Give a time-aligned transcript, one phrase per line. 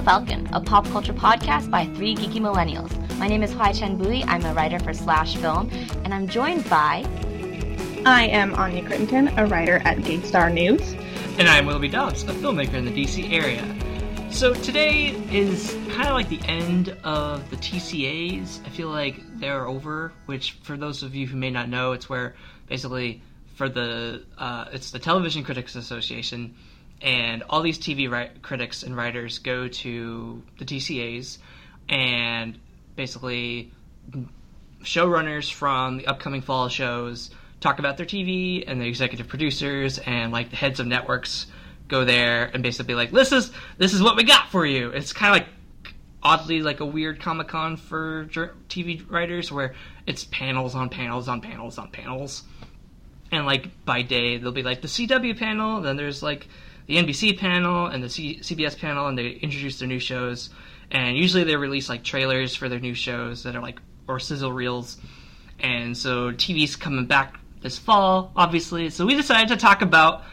[0.00, 2.90] Millennial Falcon, a pop culture podcast by three geeky millennials.
[3.18, 4.24] My name is Hoai-Tran Bui.
[4.24, 5.68] I'm a writer for Slash Film,
[6.04, 7.04] and I'm joined by.
[8.06, 10.94] I am Anya Crittenton, a writer at Gaystar News.
[11.38, 13.62] And I'm Willoughby Dobbs, a filmmaker in the DC area.
[14.30, 18.64] So today is kind of like the end of the TCAs.
[18.64, 22.08] I feel like they're over, which for those of you who may not know, it's
[22.08, 22.34] where
[22.68, 23.20] basically
[23.56, 26.54] for the uh, it's the Television Critics Association,
[27.00, 31.38] and all these TV ri- critics and writers go to the TCAs,
[31.88, 32.58] and
[32.96, 33.72] basically
[34.82, 40.32] showrunners from the upcoming fall shows talk about their TV, and the executive producers and
[40.32, 41.46] like the heads of networks
[41.88, 44.90] go there and basically like this is this is what we got for you.
[44.90, 45.48] It's kind of like
[46.22, 48.26] oddly like a weird Comic Con for
[48.68, 49.74] TV writers where
[50.06, 52.42] it's panels on panels on panels on panels.
[53.32, 56.48] And like by day, there'll be like the CW panel, then there's like
[56.90, 60.50] the NBC panel and the C- CBS panel, and they introduce their new shows.
[60.90, 64.52] And usually they release like trailers for their new shows that are like or sizzle
[64.52, 64.98] reels.
[65.60, 68.90] And so TV's coming back this fall, obviously.
[68.90, 70.24] So we decided to talk about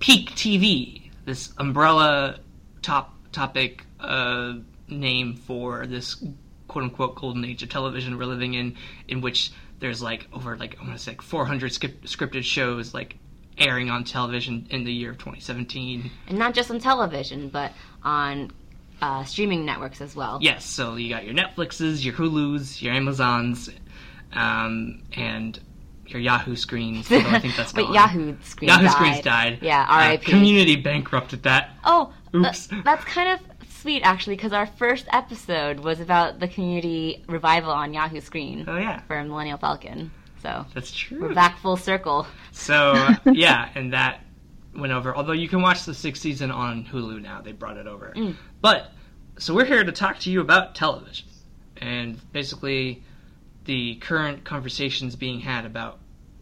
[0.00, 2.40] peak TV, this umbrella
[2.82, 6.22] top topic uh, name for this
[6.68, 8.76] quote unquote golden age of television we're living in,
[9.08, 13.16] in which there's like over like I want to say like 400 scripted shows like
[13.60, 16.10] airing on television in the year of 2017.
[16.28, 18.50] And not just on television, but on
[19.02, 20.38] uh, streaming networks as well.
[20.40, 23.70] Yes, so you got your Netflixes, your Hulus, your Amazons,
[24.32, 25.58] um, and
[26.06, 27.10] your Yahoo screens.
[27.10, 28.92] I think that's but Yahoo screens Yahoo died.
[28.92, 29.58] screens died.
[29.62, 30.24] Yeah, Uh, R.I.P.
[30.30, 31.70] community bankrupted that.
[31.84, 32.66] Oh, Oops.
[32.66, 37.70] th- that's kind of sweet actually, because our first episode was about the community revival
[37.70, 40.10] on Yahoo Screen Oh yeah, for Millennial Falcon.
[40.42, 41.20] So that's true.
[41.20, 42.26] we're back full circle.
[42.52, 42.94] So
[43.32, 44.20] yeah, and that
[44.74, 45.14] went over.
[45.14, 48.12] Although you can watch the sixth season on Hulu now, they brought it over.
[48.16, 48.36] Mm.
[48.60, 48.92] But
[49.38, 51.26] so we're here to talk to you about television
[51.76, 53.02] and basically
[53.64, 55.98] the current conversations being had about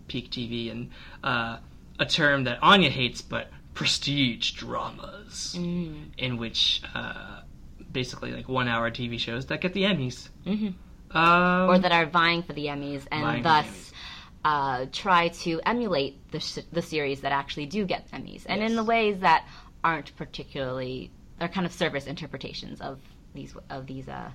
[0.09, 0.91] peak TV and
[1.22, 1.59] uh,
[1.98, 6.06] a term that Anya hates, but prestige dramas, Mm.
[6.19, 7.41] in which uh,
[7.92, 10.28] basically like one-hour TV shows that get the Emmys.
[10.44, 10.69] hmm
[11.12, 13.92] Um, Or that are vying for the Emmys and thus
[14.44, 18.76] uh, try to emulate the, sh- the series that actually do get Emmys, and in
[18.76, 19.47] the ways that
[19.84, 21.10] aren't particularly,
[21.41, 22.98] are kind of service interpretations of
[23.34, 24.30] these of these uh,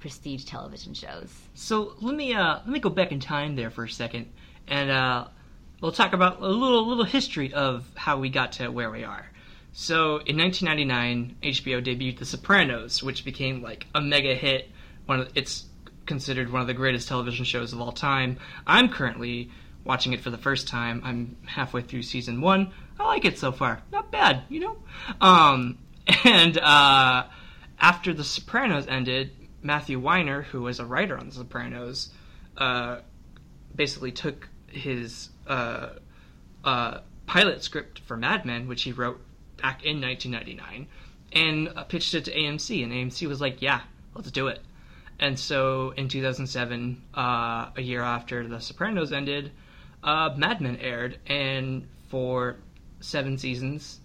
[0.00, 1.32] prestige television shows.
[1.54, 4.26] So let me uh, let me go back in time there for a second,
[4.66, 5.28] and uh,
[5.80, 9.30] we'll talk about a little little history of how we got to where we are.
[9.72, 14.70] So in 1999, HBO debuted The Sopranos, which became like a mega hit.
[15.06, 15.64] One of it's
[16.08, 18.38] considered one of the greatest television shows of all time.
[18.66, 19.50] I'm currently
[19.84, 21.02] watching it for the first time.
[21.04, 22.72] I'm halfway through season one.
[22.98, 23.80] I like it so far.
[23.92, 24.76] Not bad, you know.
[25.20, 25.78] Um,
[26.24, 27.26] and uh,
[27.78, 29.30] after The Sopranos ended,
[29.62, 32.10] Matthew Weiner, who was a writer on The Sopranos,
[32.56, 33.00] uh,
[33.74, 35.90] basically took his uh,
[36.64, 39.20] uh, pilot script for Mad Men, which he wrote
[39.56, 40.88] back in 1999,
[41.32, 43.80] and uh, pitched it to AMC, and AMC was like, "Yeah,
[44.14, 44.60] let's do it."
[45.20, 49.50] And so in 2007, uh, a year after The Sopranos ended,
[50.02, 52.56] uh, Mad Men aired, and for
[53.00, 54.00] seven seasons,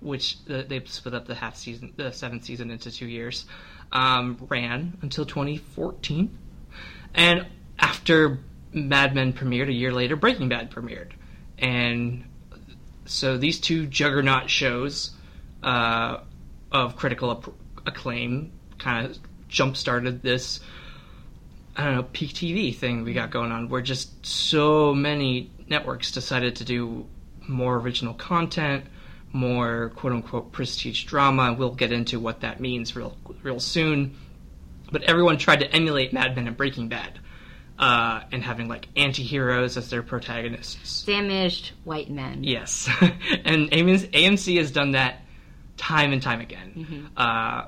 [0.00, 3.46] which they split up the half season, the seventh season into two years,
[3.90, 6.38] um, ran until 2014.
[7.14, 7.46] And
[7.78, 8.38] after
[8.72, 11.10] Mad Men premiered, a year later, Breaking Bad premiered.
[11.58, 12.24] And
[13.04, 15.10] so these two juggernaut shows
[15.62, 16.18] uh,
[16.70, 17.44] of critical
[17.84, 19.18] acclaim kind of
[19.52, 20.60] jump started this
[21.76, 26.10] I don't know peak TV thing we got going on where just so many networks
[26.10, 27.06] decided to do
[27.48, 28.84] more original content,
[29.32, 31.54] more quote unquote prestige drama.
[31.54, 34.16] We'll get into what that means real real soon.
[34.90, 37.18] But everyone tried to emulate Mad Men and Breaking Bad,
[37.78, 41.04] uh, and having like anti-heroes as their protagonists.
[41.04, 42.44] Damaged white men.
[42.44, 45.22] Yes, and AMC AMC has done that
[45.78, 47.08] time and time again.
[47.16, 47.64] Uh,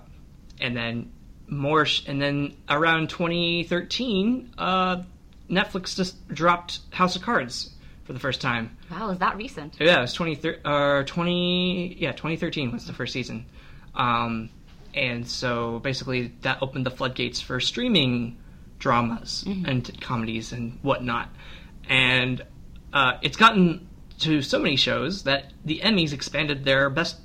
[0.61, 1.11] and then
[1.49, 5.03] more, sh- and then around 2013, uh,
[5.51, 7.71] Netflix just dropped House of Cards
[8.05, 8.77] for the first time.
[8.91, 9.77] Wow, is that recent?
[9.81, 13.47] Yeah, it was 20, thir- or 20, yeah, 2013 was the first season.
[13.95, 14.51] Um,
[14.95, 18.39] and so basically that opened the floodgates for streaming
[18.79, 21.29] dramas and comedies and whatnot.
[21.89, 22.45] And
[22.93, 23.89] uh, it's gotten
[24.21, 27.19] to so many shows that the Emmys expanded their best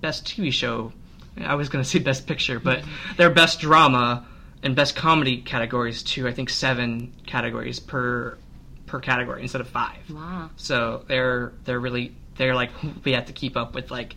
[0.00, 0.92] best TV show.
[1.38, 2.82] I was going to say best picture, but
[3.16, 4.26] their best drama
[4.62, 8.38] and best comedy categories to I think seven categories per
[8.86, 10.10] per category instead of five.
[10.10, 10.50] Wow.
[10.56, 12.70] So they're they're really they're like
[13.04, 14.16] we have to keep up with like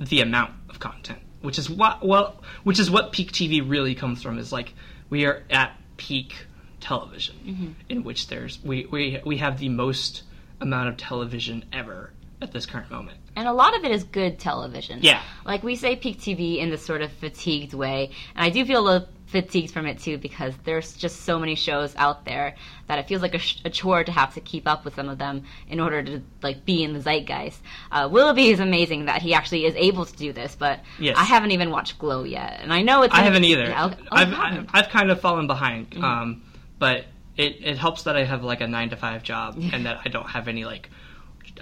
[0.00, 4.22] the amount of content which is what well, which is what peak TV really comes
[4.22, 4.38] from.
[4.38, 4.74] Is like
[5.10, 6.34] we are at peak
[6.80, 7.70] television, Mm-hmm.
[7.88, 10.22] in which there's we, we we have the most
[10.60, 13.18] amount of television ever at this current moment.
[13.36, 15.00] And a lot of it is good television.
[15.02, 15.22] Yeah.
[15.44, 18.10] Like we say peak TV in this sort of fatigued way.
[18.34, 21.54] And I do feel a little fatigued from it too because there's just so many
[21.54, 22.54] shows out there
[22.86, 25.08] that it feels like a, sh- a chore to have to keep up with some
[25.08, 27.58] of them in order to like be in the zeitgeist.
[27.92, 31.16] Uh, Willoughby is amazing that he actually is able to do this, but Yes.
[31.18, 32.60] I haven't even watched Glow yet.
[32.62, 33.64] And I know it's I haven't either.
[33.64, 34.66] Yeah, I've, haven't?
[34.66, 34.76] Mm-hmm.
[34.76, 36.42] I've kind of fallen behind, um,
[36.78, 37.04] but
[37.36, 40.08] it, it helps that I have like a nine to five job and that I
[40.08, 40.88] don't have any like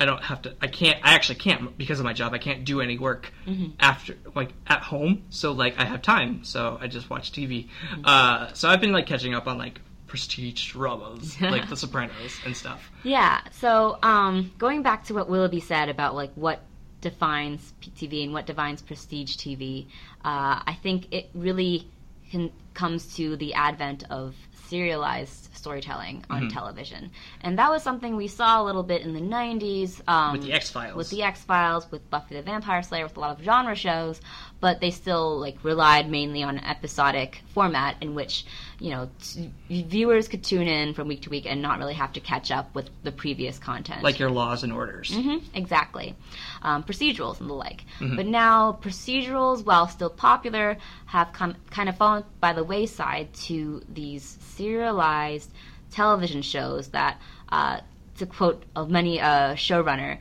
[0.01, 2.65] I don't have to I can't I actually can't because of my job I can't
[2.65, 3.73] do any work Mm-hmm.
[3.79, 7.69] after like at home so like I have time so I just watch TV.
[7.91, 8.01] Mm-hmm.
[8.05, 12.57] Uh, so I've been like catching up on like prestige dramas like The Sopranos and
[12.57, 12.91] stuff.
[13.03, 13.41] Yeah.
[13.53, 16.61] So um, going back to what Willoughby said about like what
[17.01, 19.87] defines TV and what defines prestige TV,
[20.25, 21.89] uh, I think it really
[22.31, 24.35] can, comes to the advent of
[24.69, 26.49] serialized storytelling on Mm-hmm.
[26.57, 27.11] television,
[27.41, 30.53] and that was something we saw a little bit in the '90s um, With the
[30.53, 30.95] X-Files.
[30.97, 34.21] with the X Files, with Buffy the Vampire Slayer, with a lot of genre shows,
[34.61, 38.47] but they still like relied mainly on episodic format in which
[38.79, 42.13] you know t- viewers could tune in from week to week and not really have
[42.13, 44.03] to catch up with the previous content.
[44.05, 45.11] Like your laws and orders.
[45.11, 46.15] Mhm, exactly.
[46.63, 47.83] Um, procedurals and the like.
[48.01, 50.77] But now, procedurals, while still popular,
[51.07, 55.51] have come kind of fallen by the wayside to these serialized
[55.91, 57.81] television shows that, uh,
[58.19, 60.19] to quote many a showrunner,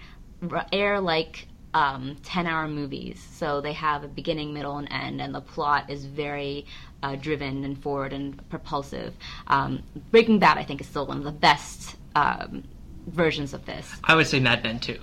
[0.71, 3.25] air like um, 10 hour movies.
[3.33, 6.65] So they have a beginning, middle, and end, and the plot is very
[7.03, 9.13] uh, driven and forward and propulsive.
[9.47, 12.63] Um, Breaking Bad, I think, is still one of the best um,
[13.07, 13.91] versions of this.
[14.03, 14.99] I would say Mad Men too.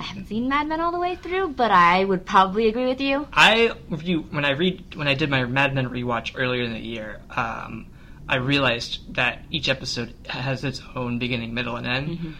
[0.00, 3.00] I haven't seen Mad Men all the way through, but I would probably agree with
[3.00, 3.28] you.
[3.32, 7.20] I when I read when I did my Mad Men rewatch earlier in the year.
[7.30, 7.86] Um,
[8.28, 12.32] I realized that each episode has its own beginning, middle, and end, mm-hmm.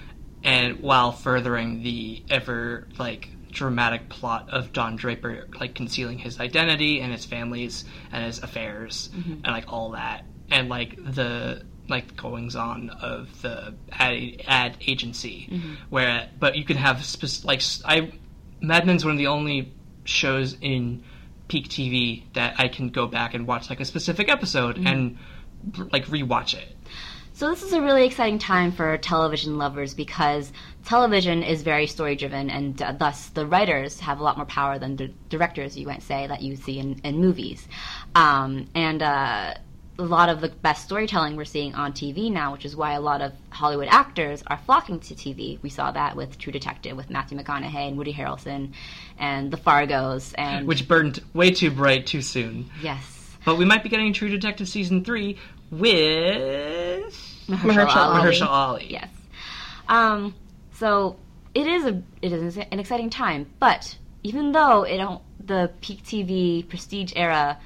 [0.43, 7.01] and while furthering the ever like dramatic plot of Don Draper like concealing his identity
[7.01, 9.33] and his family's and his affairs mm-hmm.
[9.33, 15.49] and like all that, and like the like goings on of the ad, ad agency,
[15.51, 15.75] mm-hmm.
[15.91, 18.13] where but you can have spec- like I
[18.61, 19.73] Mad Men's one of the only
[20.05, 21.05] shows in
[21.49, 25.19] peak TV that I can go back and watch like a specific episode and
[25.93, 26.69] like rewatch it.
[27.37, 30.52] So this is a really exciting time for television lovers because
[30.84, 34.78] television is very story driven, and uh, thus the writers have a lot more power
[34.78, 35.76] than the directors.
[35.76, 37.66] You might say that you see in, in movies,
[38.14, 39.02] um, and.
[39.02, 39.55] Uh,
[39.99, 43.00] a lot of the best storytelling we're seeing on TV now, which is why a
[43.00, 45.62] lot of Hollywood actors are flocking to TV.
[45.62, 48.72] We saw that with True Detective, with Matthew McConaughey and Woody Harrelson,
[49.19, 52.70] and The Fargos, and Which burned way too bright too soon.
[52.82, 55.38] yes, But we might be getting True Detective season three
[55.70, 57.14] with
[57.49, 58.20] Mahershala Ali.
[58.22, 58.87] Mahershala Ali.
[58.90, 59.08] Yes.
[59.88, 60.34] Um,
[60.72, 61.16] so
[61.55, 66.02] it is a it is an exciting time, but even though it don't the peak
[66.02, 67.58] TV prestige era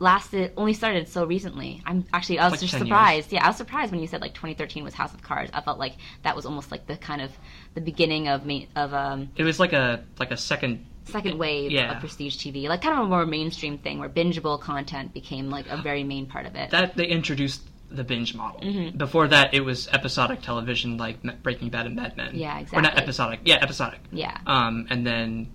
[0.00, 1.82] lasted only started so recently.
[1.86, 2.88] I'm actually I was Like just 10 years.
[2.88, 3.32] surprised.
[3.32, 5.50] Yeah, I was surprised when you said like 2013 was House of Cards.
[5.54, 7.30] I felt like that was almost like the kind of
[7.74, 10.84] the beginning of me of um It was like a like a second.
[11.04, 11.92] Second wave Yeah.
[11.94, 15.66] of prestige TV, like kind of a more mainstream thing where bingeable content became like
[15.68, 16.70] a very main part of it.
[16.70, 18.60] That they introduced the binge model.
[18.60, 18.96] Mm-hmm.
[18.96, 22.30] Before that, it was episodic television like Breaking Bad and Mad Men.
[22.34, 22.78] Yeah, exactly.
[22.78, 23.40] Or not episodic.
[23.44, 24.00] Yeah, episodic.
[24.10, 24.38] yeah.
[24.46, 25.52] um, and then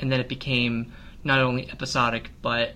[0.00, 0.92] and then it became
[1.24, 2.74] not only episodic but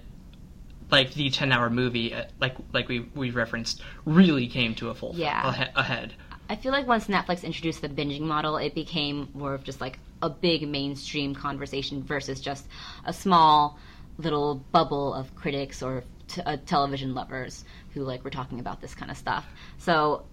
[0.91, 4.95] like the 10 hour movie uh, like like we we referenced really came to a
[4.95, 5.43] full Yeah.
[5.45, 6.15] ahe- ahead
[6.51, 9.99] I feel like once Netflix introduced the binging model, it became more of just like
[10.23, 12.67] a big mainstream conversation versus just
[13.05, 13.79] a small
[14.19, 17.65] little bubble of critics or t- uh, television lovers
[17.95, 19.45] who like were talking about this kind of stuff.
[19.79, 20.25] So,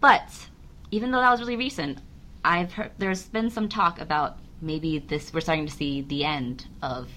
[0.00, 0.46] but
[0.90, 1.98] even though that was really recent,
[2.44, 6.66] I've heard there's been some talk about maybe this we're starting to see the end
[6.82, 7.08] of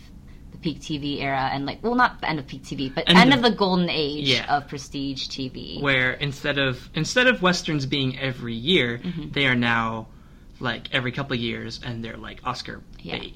[0.52, 3.18] the peak TV era and like well not the end of peak TV but End
[3.18, 4.58] end, of- of, the golden age Yeah.
[4.58, 5.82] of prestige TV.
[5.82, 9.32] where instead of instead of westerns being every year Mm-hmm.
[9.32, 10.08] they are now
[10.62, 13.18] like every couple of years and they're like oscar Yeah.
[13.20, 13.36] bait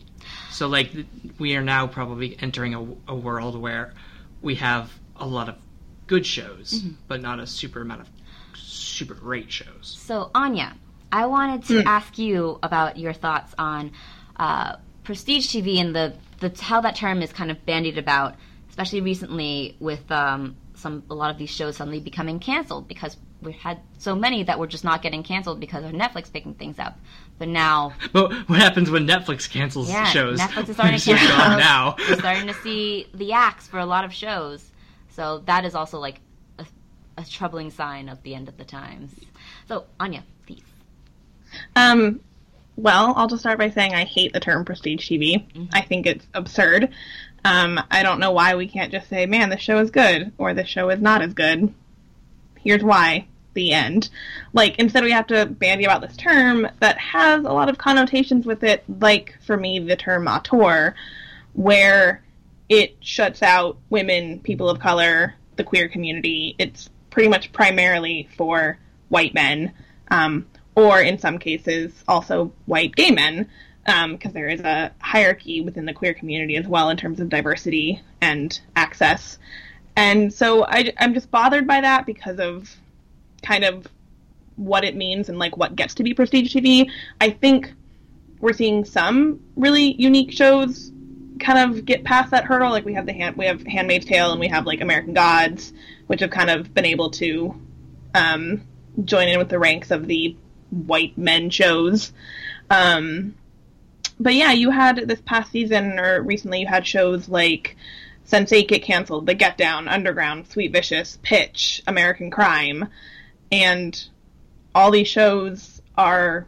[0.51, 0.91] so like
[1.39, 3.93] we are now probably entering a, a world where
[4.41, 5.55] we have a lot of
[6.07, 6.93] good shows Mm-hmm.
[7.07, 8.09] but not a super amount of
[8.53, 10.75] super great shows So, Anya,
[11.11, 13.91] I wanted to ask you about your thoughts on
[14.37, 18.35] uh, prestige TV and the, the how that term is kind of bandied about,
[18.69, 23.15] especially recently with um, some a lot of these shows suddenly becoming canceled because
[23.45, 26.79] we had so many that were just not getting canceled because of Netflix picking things
[26.79, 26.97] up.
[27.37, 30.39] But now, But what happens when Netflix cancels yeah, shows?
[30.39, 31.37] Netflix is starting to cancel.
[31.37, 31.95] gone now.
[32.09, 34.71] We're starting to see the axe for a lot of shows.
[35.09, 36.19] So that is also like
[36.59, 36.65] a,
[37.17, 39.11] a troubling sign of the end of the times.
[39.67, 40.63] So Anya, please.
[41.75, 42.19] Um,
[42.77, 45.69] well, I'll just start by saying I hate the term prestige TV.
[45.73, 46.89] I think it's absurd.
[47.45, 50.53] Um, I don't know why we can't just say, man, this show is good, or
[50.53, 51.73] this show is not as good.
[52.59, 53.27] Here's why.
[53.55, 54.09] The end.
[54.53, 58.45] Like, instead we have to bandy about this term that has a lot of connotations
[58.45, 60.93] with it, like, for me, the term auteur,
[61.53, 62.21] where
[62.67, 66.55] it shuts out women, people of color, the queer community.
[66.59, 69.71] It's pretty much primarily for white men,
[70.11, 73.49] um, or in some cases also white gay men,
[73.85, 78.01] because there is a hierarchy within the queer community as well in terms of diversity
[78.19, 79.37] and access.
[79.95, 82.75] And so I, I'm just bothered by that because of
[83.45, 83.87] kind of
[84.55, 86.89] what it means and like what gets to be prestige TV.
[87.19, 87.73] I think
[88.39, 90.91] we're seeing some really unique shows
[91.39, 92.69] kind of get past that hurdle.
[92.69, 95.73] Like we have the hand, we have Handmaid's Tale and we have like American Gods,
[96.07, 97.59] which have kind of been able to
[98.13, 98.61] um,
[99.03, 100.35] join in with the ranks of the
[100.69, 102.11] white men shows.
[102.69, 103.35] Um,
[104.19, 107.75] but yeah, you had this past season or recently you had shows like
[108.27, 112.87] Sense8 get canceled, The Get Down, Underground, Sweet Vicious, Pitch, American Crime,
[113.51, 114.07] and
[114.73, 116.47] all these shows are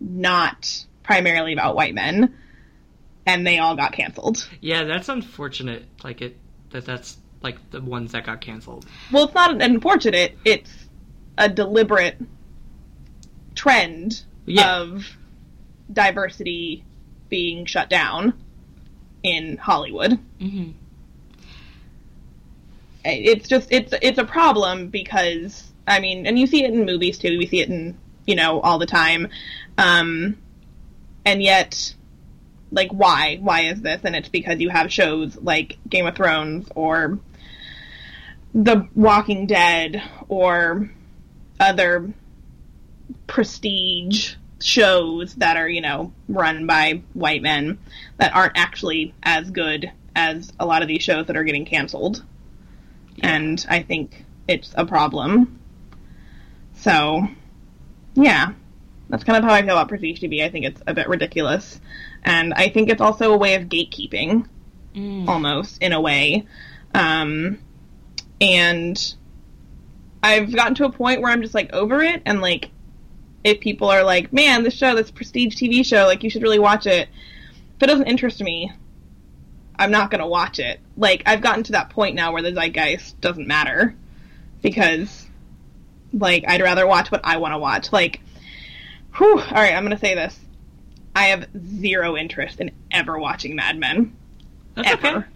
[0.00, 2.34] not primarily about white men,
[3.26, 4.48] and they all got canceled.
[4.60, 5.84] Yeah, that's unfortunate.
[6.04, 6.36] Like it
[6.70, 8.86] that that's like the ones that got canceled.
[9.12, 10.36] Well, it's not unfortunate.
[10.44, 10.70] It's
[11.36, 12.16] a deliberate
[13.54, 14.78] trend Yeah.
[14.78, 15.16] of
[15.92, 16.84] diversity
[17.28, 18.32] being shut down
[19.22, 20.18] in Hollywood.
[20.40, 20.70] hmm
[23.04, 27.18] It's just it's it's a problem because I mean, and you see it in movies
[27.18, 27.38] too.
[27.38, 29.28] We see it in you know all the time,
[29.76, 30.38] um,
[31.24, 31.94] and yet,
[32.70, 33.38] like, why?
[33.40, 34.00] Why is this?
[34.04, 37.18] And it's because you have shows like Game of Thrones or
[38.54, 40.90] The Walking Dead or
[41.58, 42.12] other
[43.26, 47.78] prestige shows that are you know run by white men
[48.16, 52.24] that aren't actually as good as a lot of these shows that are getting canceled
[53.22, 55.57] and I think it's a problem.
[56.80, 57.26] So,
[58.14, 58.52] yeah,
[59.08, 60.44] that's kind of how I feel about Prestige TV.
[60.44, 61.80] I think it's a bit ridiculous,
[62.24, 64.46] and I think it's also a way of gatekeeping,
[64.94, 65.28] Mm.
[65.28, 66.46] almost in a way.
[66.94, 67.58] Um,
[68.40, 69.14] and
[70.22, 72.70] I've gotten to a point where I'm just like over it, and like,
[73.44, 76.58] if people are like, "Man, this show, this Prestige TV show, like you should really
[76.58, 77.08] watch it,"
[77.76, 78.72] if it doesn't interest me,
[79.78, 80.80] I'm not gonna watch it.
[80.96, 83.94] Like I've gotten to that point now where the zeitgeist doesn't matter
[84.62, 85.27] because
[86.12, 87.92] like I'd rather watch what I want to watch.
[87.92, 88.20] Like,
[89.16, 90.38] whew, all right, I'm gonna say this:
[91.14, 91.46] I have
[91.80, 94.16] zero interest in ever watching Mad Men
[94.74, 95.08] That's ever.
[95.18, 95.26] okay.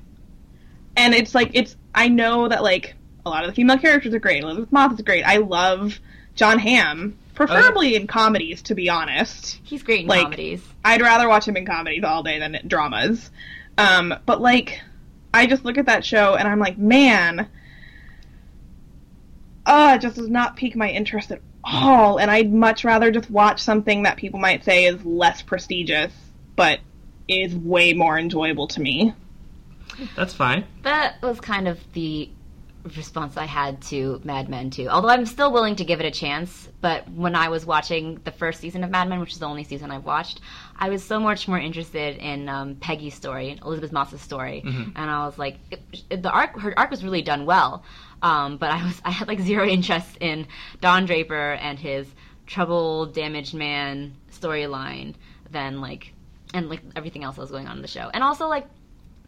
[0.97, 4.19] And it's like it's I know that like a lot of the female characters are
[4.19, 4.43] great.
[4.43, 5.25] Elisabeth Moss is great.
[5.25, 5.99] I love
[6.35, 9.61] Jon Hamm, preferably in comedies, to be honest.
[9.63, 10.63] He's great in Like- comedies.
[10.85, 13.31] I'd rather watch him in comedies all day than dramas.
[13.79, 14.81] Um, but like,
[15.33, 17.49] I just look at that show and I'm like, man,
[19.67, 22.19] uh, it just does not pique my interest at all.
[22.19, 26.13] And I'd much rather just watch something that people might say is less prestigious,
[26.57, 26.81] but
[27.29, 29.15] is way more enjoyable to me.
[30.17, 30.65] That's fine.
[30.83, 32.31] That was kind of the
[32.97, 34.89] response I had to Mad Men too.
[34.89, 38.33] Although I'm still willing to give it a chance, but when I was watching the
[38.33, 40.41] first season of Mad Men, which is the only season I've watched,
[40.77, 45.25] I was so much more interested in um, Peggy's story, Elisabeth Moss's story, and I
[45.27, 47.85] was like, it, it- the arc, her arc was really done well.
[48.23, 50.47] Um, but I was, I had like zero interest in
[50.81, 52.07] Don Draper and his
[52.47, 55.15] troubled, damaged man storyline
[55.51, 56.15] than like,
[56.55, 58.67] and like everything else that was going on in the show, and also like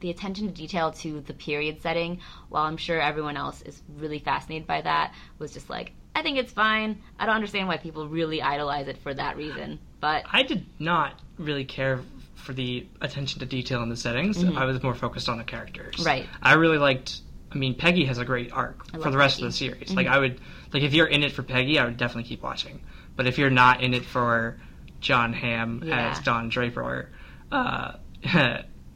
[0.00, 2.20] the attention to detail to the period setting,
[2.50, 6.38] while I'm sure everyone else is really fascinated by that, was just like, I think
[6.38, 7.00] it's fine.
[7.18, 9.78] I don't understand why people really idolize it for that reason.
[10.00, 12.00] But I did not really care
[12.34, 14.44] for the attention to detail in the settings.
[14.44, 15.96] I was more focused on the characters.
[15.96, 16.06] Mm-hmm.
[16.06, 16.26] Right.
[16.42, 17.22] I really liked.
[17.54, 19.46] I mean, Peggy has a great arc for the rest Peggy.
[19.46, 19.94] of the series.
[19.94, 20.40] Like, I would
[20.72, 22.80] like if you're in it for Peggy, I would definitely keep watching.
[23.16, 24.58] But if you're not in it for
[25.00, 26.10] Jon Hamm Yeah.
[26.10, 27.10] as Don Draper,
[27.52, 27.92] uh,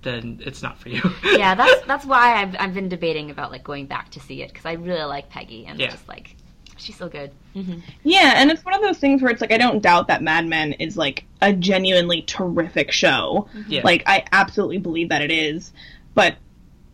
[0.03, 1.03] then it's not for you.
[1.25, 4.49] yeah, that's that's why I've I've been debating about like going back to see it
[4.49, 5.91] because I really like Peggy and Yeah.
[5.91, 6.35] just like
[6.77, 7.31] she's so good.
[7.55, 7.75] hmm
[8.05, 10.47] Yeah, and it's one of those things where it's like I don't doubt that Mad
[10.47, 13.49] Men is like a genuinely terrific show.
[13.67, 13.83] Yeah.
[13.85, 15.73] Like I absolutely believe that it is,
[16.15, 16.37] but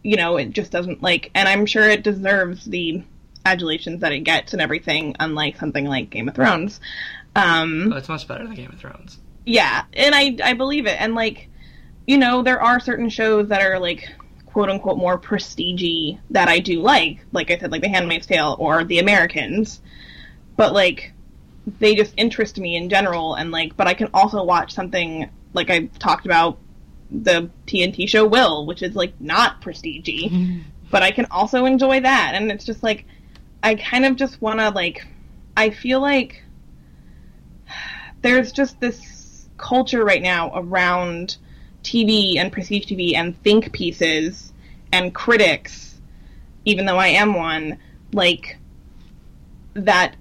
[0.04, 3.02] you know, it just doesn't like and I'm sure it deserves the
[3.44, 6.78] adulations that it gets and everything, unlike something like Game of Thrones.
[7.34, 9.18] Um, Oh, it's much better than Game of Thrones.
[9.44, 11.00] yeah, and I I believe it.
[11.00, 11.48] And like,
[12.06, 14.08] you know, there are certain shows that are like
[14.46, 17.18] quote unquote more prestigey that I do like.
[17.32, 19.80] Like I said, like The Handmaid's Tale or The Americans.
[20.56, 21.12] But like
[21.80, 25.70] they just interest me in general and like but I can also watch something like
[25.70, 26.58] I talked about
[27.10, 30.30] the TNT show Will, which is like not prestigey.
[30.30, 30.60] Mm-hmm.
[30.90, 33.04] but I can also enjoy that and it's just like
[33.62, 35.06] I kind of just want to like
[35.56, 36.42] I feel like
[38.22, 41.36] there's just this culture right now around
[41.82, 44.52] TV and prestige TV and think pieces
[44.92, 46.00] and critics,
[46.64, 47.78] even though I am one,
[48.12, 48.58] like
[49.74, 50.16] that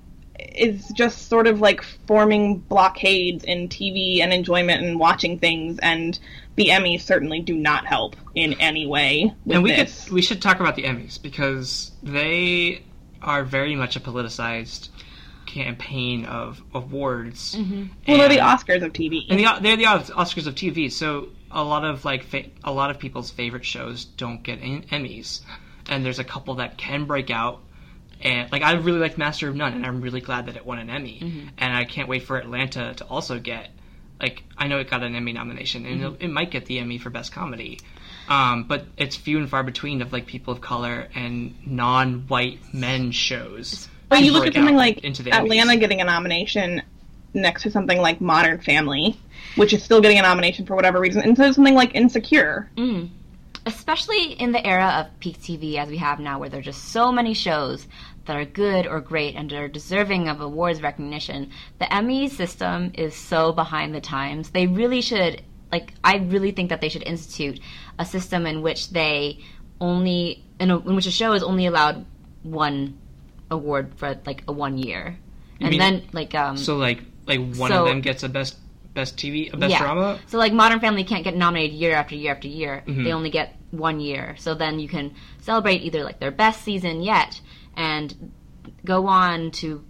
[0.55, 6.19] is just sort of like forming blockades in TV and enjoyment and watching things and
[6.55, 10.05] the Emmys certainly do not help in any way with and we this.
[10.05, 12.83] could we should talk about the Emmys because they
[13.21, 14.89] are very much a politicized
[15.45, 17.55] campaign of awards.
[17.55, 17.83] Mm-hmm.
[18.07, 19.25] well, they're the Oscars of TV.
[19.29, 20.91] and the, they're the Oscars of TV.
[20.91, 24.83] So a lot of like fa- a lot of people's favorite shows don't get en-
[24.83, 25.41] Emmys,
[25.87, 27.61] and there's a couple that can break out.
[28.23, 30.79] And like I really liked Master of None, and I'm really glad that it won
[30.79, 31.51] an Emmy.
[31.57, 33.69] And I can't wait for Atlanta to also get
[34.19, 36.97] like I know it got an Emmy nomination, and it, it might get the Emmy
[36.97, 37.79] for Best Comedy.
[38.29, 43.11] Um, but it's few and far between of like people of color and non-white men
[43.11, 43.89] shows.
[44.07, 45.79] But you look at something like into the Atlanta Emmys.
[45.79, 46.81] getting a nomination
[47.33, 49.19] next to something like Modern Family,
[49.55, 52.69] which is still getting a nomination for whatever reason, and of something like Insecure.
[52.77, 53.09] Mm.
[53.65, 56.91] Especially in the era of peak TV as we have now, where there are just
[56.91, 57.87] so many shows
[58.25, 61.49] that are good or great and are deserving of awards recognition.
[61.79, 64.51] The Emmy system is so behind the times.
[64.51, 67.59] They really should, like, I really think that they should institute
[67.99, 69.39] a system in which they
[69.81, 72.05] only, in, a, in which a show is only allowed
[72.43, 72.97] one
[73.51, 75.17] award for like a one year,
[75.59, 76.57] and mean- then like um.
[76.57, 78.57] So like like one So- of them gets a best
[78.93, 79.79] best TV a best yeah.
[79.79, 80.19] drama.
[80.27, 82.83] So like Modern Family can't get nominated year after year after year.
[82.87, 83.03] Mhm.
[83.03, 84.35] They only get one year.
[84.37, 87.41] So then you can celebrate either like their best season yet
[87.75, 88.31] and
[88.85, 89.83] go on to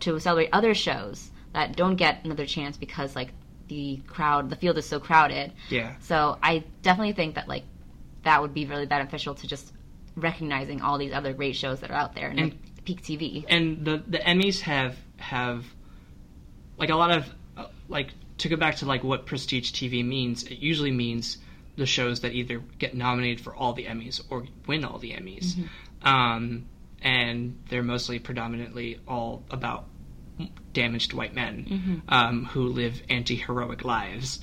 [0.00, 3.30] to celebrate other shows that don't get another chance because like
[3.68, 5.52] the crowd, the field is so crowded.
[5.70, 5.94] Yeah.
[6.00, 7.64] So I definitely think that like
[8.24, 9.72] that would be really beneficial to just
[10.16, 13.44] recognizing all these other great shows that are out there in And- like, peak TV.
[13.48, 15.64] and the the Emmys have have
[16.78, 20.42] like a lot of uh, like to go back to like what prestige TV means.
[20.44, 21.38] It usually means
[21.76, 25.56] the shows that either get nominated for all the Emmys or win all the Emmys,
[26.02, 26.66] um,
[27.02, 29.86] and they're mostly predominantly all about
[30.72, 34.40] damaged white men um, who live anti-heroic lives.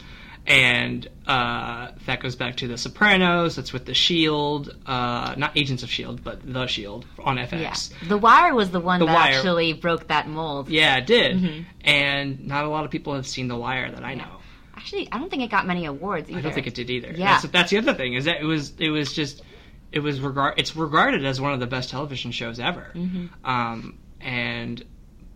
[0.47, 3.55] And uh, that goes back to The Sopranos.
[3.55, 7.91] That's with The Shield, uh, not Agents of Shield, but The Shield on FX.
[7.91, 8.07] Yeah.
[8.07, 9.33] The Wire was the one The that Wire.
[9.35, 10.69] actually broke that mold.
[10.69, 11.37] Yeah, it did.
[11.37, 11.61] Mm-hmm.
[11.83, 14.37] And not a lot of people have seen The Wire that I know.
[14.75, 16.39] Actually, I don't think it got many awards either.
[16.39, 17.11] I don't think it did either.
[17.11, 17.33] Yeah.
[17.41, 19.43] That's, that's the other thing is that it was it was just
[19.91, 22.91] it was regard it's regarded as one of the best television shows ever.
[22.93, 23.27] Mm-hmm.
[23.45, 24.83] Um, and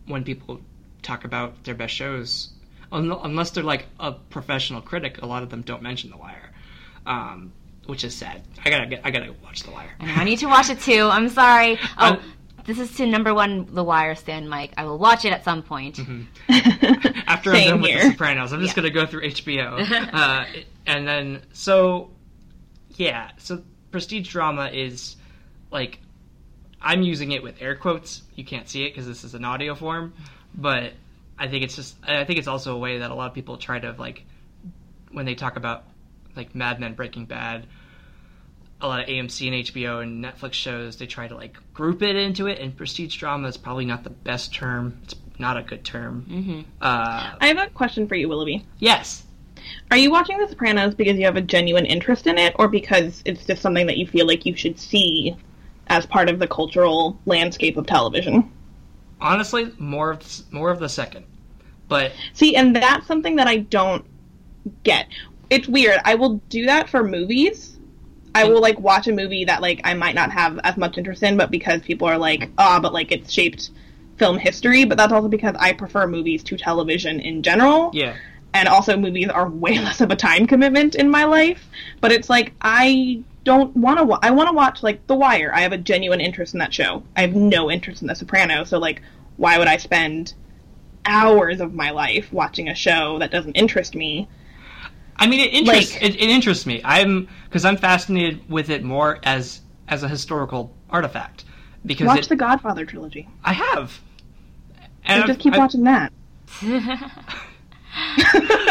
[0.05, 0.59] when people
[1.01, 2.49] talk about their best shows,
[2.91, 6.51] un- unless they're like a professional critic, a lot of them don't mention The Wire,
[7.05, 7.51] um,
[7.87, 8.41] which is sad.
[8.65, 9.91] I gotta get I gotta watch The Wire.
[9.99, 11.07] I need to watch it too.
[11.11, 11.77] I'm sorry.
[11.97, 12.19] Oh, I'm-
[12.65, 14.71] this is to number one The Wire stand Mike.
[14.77, 15.99] I will watch it at some point.
[17.27, 18.01] after I'm done with.
[18.01, 18.53] The Sopranos.
[18.53, 18.83] I'm just Yeah.
[18.83, 19.79] gonna go through HBO,
[20.13, 20.45] uh,
[20.85, 22.11] and then so
[22.95, 23.61] yeah, so
[23.93, 25.15] prestige drama is
[25.71, 25.99] like
[26.81, 28.23] I'm using it with air quotes.
[28.35, 30.13] You can't see it because this is an audio form,
[30.53, 30.91] but
[31.39, 33.57] I think it's just I think it's also a way that a lot of people
[33.57, 34.25] try to like
[35.11, 35.85] when they talk about
[36.35, 37.67] like Mad Men, Breaking Bad.
[38.81, 42.17] A lot of AMC and HBO and Netflix shows, they try to like group it
[42.17, 44.99] into it, and prestige drama is probably not the best term.
[45.03, 46.23] It's not a good term.
[46.23, 48.65] hmm Uh, I have a question for you, Willoughby.
[48.79, 49.23] yes.
[49.91, 53.21] Are you watching The Sopranos because you have a genuine interest in it, or because
[53.25, 55.35] it's just something that you feel like you should see
[55.87, 58.51] as part of the cultural landscape of television?
[59.19, 61.25] Honestly, more of the, more of the second.
[61.87, 64.05] But See, and that's something that I don't
[64.83, 65.07] get.
[65.49, 65.99] It's weird.
[66.03, 67.77] I will do that for movies.
[68.35, 71.21] I will like watch a movie that like I might not have as much interest
[71.21, 73.69] in, but because people are like, ah, but like it's shaped
[74.17, 74.85] film history.
[74.85, 77.91] But that's also because I prefer movies to television in general.
[77.93, 78.15] yeah,
[78.53, 81.65] and also movies are way less of a time commitment in my life.
[82.01, 84.05] But it's like I don't want to.
[84.05, 85.51] Wa- I want to watch like The Wire.
[85.53, 87.03] I have a genuine interest in that show.
[87.17, 88.69] I have no interest in The Sopranos.
[88.69, 89.01] So like,
[89.37, 90.33] why would I spend
[91.05, 94.27] hours of my life watching a show that doesn't interest me?
[95.17, 96.81] I mean, it interests Like- it, it interests me.
[96.83, 101.43] I'm because I'm fascinated with it more as as a historical artifact,
[101.85, 103.27] because Watch it, the Godfather trilogy.
[103.43, 103.91] I have.
[103.91, 103.99] So
[105.05, 106.13] And just keep I've- watching that.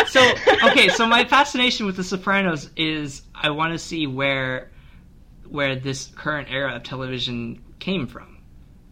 [0.06, 4.70] so okay, so my fascination with The Sopranos is I want to see where
[5.48, 8.38] where this current era of television came from,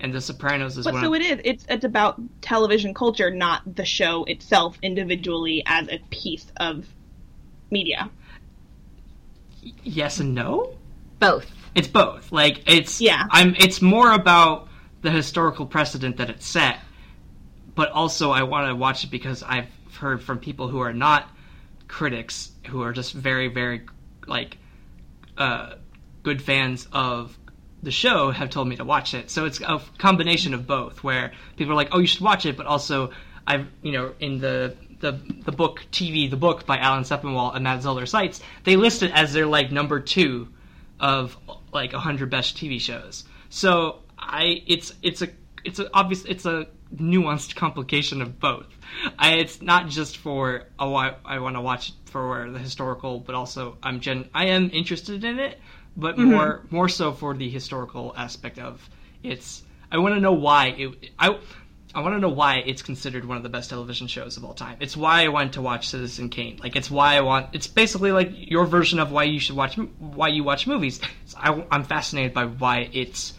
[0.01, 1.03] and The Sopranos is But one.
[1.03, 1.41] so of, it is.
[1.45, 6.87] It's it's about television culture, not the show itself individually as a piece of
[7.71, 8.11] media.
[9.83, 10.75] yes and no.
[11.19, 11.51] Both.
[11.75, 12.33] It's both.
[12.33, 13.25] Like it's Yeah.
[13.31, 13.55] I'm.
[13.59, 14.69] It's more about
[15.03, 16.81] the historical precedent that it set,
[17.75, 19.67] but also I want to watch it because I've
[20.01, 21.29] heard from people who are not
[21.89, 23.83] critics who are just very very
[24.27, 24.59] like
[25.39, 25.75] uh,
[26.23, 27.37] good fans of
[27.83, 29.31] the show have told me to watch it.
[29.31, 32.57] So it's a combination of both, where people are like, "Oh, you should watch it,"
[32.57, 33.11] but also
[33.47, 35.13] I've you know in the the
[35.45, 39.13] the book TV, the book by Alan Sepinwall and Matt Zoller Seitz, they list it
[39.13, 40.49] as their like number two
[40.99, 41.37] of
[41.73, 43.25] like hundred best TV shows.
[43.49, 45.29] So I it's it's a
[45.65, 48.67] it's a obvious it's a nuanced complication of both.
[49.19, 53.21] I, it's not just for oh I, I want to watch it for the historical,
[53.21, 55.59] but also I'm gen I am interested in it,
[55.97, 56.31] but mm-hmm.
[56.31, 58.89] more more so for the historical aspect of
[59.23, 59.63] it's.
[59.93, 61.11] I want to know why it.
[61.19, 61.39] I
[61.95, 64.55] I want to know why it's considered one of the best television shows of all
[64.55, 64.77] time.
[64.81, 66.59] It's why I went to watch Citizen Kane.
[66.63, 67.49] Like it's why I want.
[67.53, 71.01] It's basically like your version of why you should watch why you watch movies.
[71.37, 73.35] I, I'm fascinated by why it's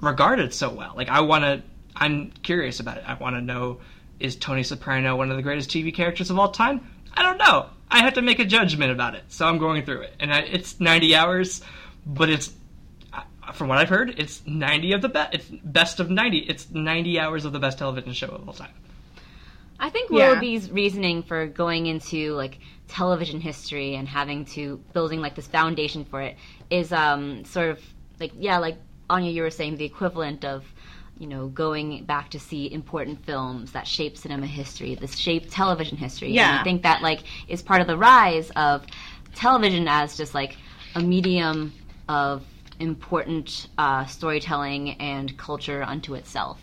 [0.00, 0.92] regarded so well.
[0.94, 1.62] Like I want to.
[2.00, 3.04] I'm curious about it.
[3.06, 3.80] I want to know
[4.18, 6.86] is Tony Soprano one of the greatest TV characters of all time?
[7.14, 7.66] I don't know.
[7.90, 10.14] I have to make a judgment about it, so I'm going through it.
[10.20, 11.62] And I, it's 90 hours,
[12.06, 12.52] but it's
[13.12, 15.34] uh, from what I've heard, it's 90 of the best.
[15.34, 16.38] It's best of 90.
[16.38, 18.70] It's 90 hours of the best television show of all time.
[19.78, 20.28] I think Yeah.
[20.28, 22.58] Willoughby's reasoning for going into like
[22.88, 26.36] television history and having to building like this foundation for it
[26.70, 27.80] is um sort of
[28.18, 28.76] like yeah like
[29.08, 30.64] Anya you were saying the equivalent of
[31.20, 35.96] you know going back to see important films that shape cinema history that shape television
[35.96, 36.58] history and Yeah.
[36.60, 38.84] I think that like is part of the rise of
[39.34, 40.56] television as just like
[40.94, 41.72] a medium
[42.08, 42.42] of
[42.80, 46.58] important uh, storytelling and culture unto itself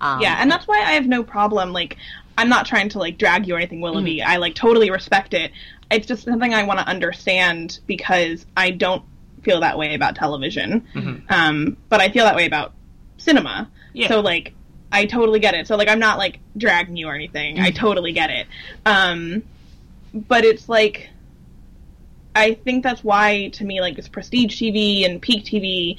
[0.00, 1.72] um, Yeah, and that's why I have no problem.
[1.74, 1.98] Like,
[2.38, 4.22] I'm not trying to like drag you or anything, Willoughby.
[4.22, 5.52] I like totally respect it.
[5.90, 9.04] It's just something I want to understand because I don't
[9.42, 10.86] feel that way about television.
[11.28, 12.72] Um, but I feel that way about
[13.18, 13.70] cinema.
[13.92, 14.08] Yeah.
[14.08, 14.54] So like,
[14.92, 15.66] I totally get it.
[15.66, 17.60] So like, I'm not like dragging you or anything.
[17.60, 18.46] I totally get it.
[18.84, 19.42] Um,
[20.12, 21.10] but it's like,
[22.34, 25.98] I think that's why to me like this prestige TV and peak TV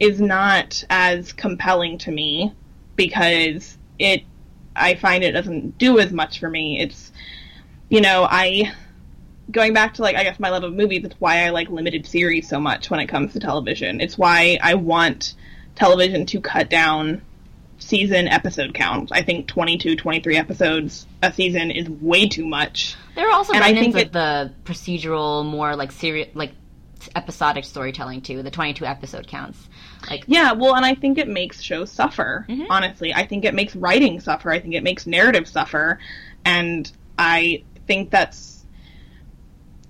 [0.00, 2.52] is not as compelling to me
[2.96, 4.22] because it
[4.74, 6.80] I find it doesn't do as much for me.
[6.80, 7.12] It's
[7.88, 8.72] you know, I
[9.50, 12.06] going back to like I guess my love of movies, it's why I like limited
[12.06, 14.00] series so much when it comes to television.
[14.00, 15.34] It's why I want
[15.74, 17.22] television to cut down
[17.88, 19.10] season episode counts.
[19.10, 22.96] I think 22, 23 episodes a season is way too much.
[23.14, 26.52] There are also And I think of the procedural, more like serious, like
[27.16, 28.42] episodic storytelling too.
[28.42, 29.68] The twenty-two episode counts.
[30.08, 32.44] Like Yeah, well, and I think it makes shows suffer.
[32.48, 32.70] Mm-hmm.
[32.70, 34.50] Honestly, I think it makes writing suffer.
[34.50, 35.98] I think it makes narrative suffer,
[36.44, 38.57] and I think that's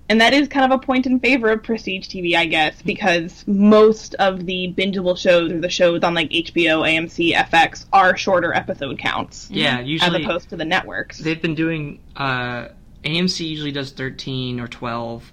[0.09, 3.43] and that is kind of a point in favor of prestige TV, I guess, because
[3.47, 8.53] most of the bingeable shows or the shows on like HBO, AMC, FX are shorter
[8.53, 11.19] episode counts Yeah, usually as opposed to the networks.
[11.19, 11.99] they've been doing.
[12.15, 12.69] Uh,
[13.05, 15.31] AMC usually does 13 or 12.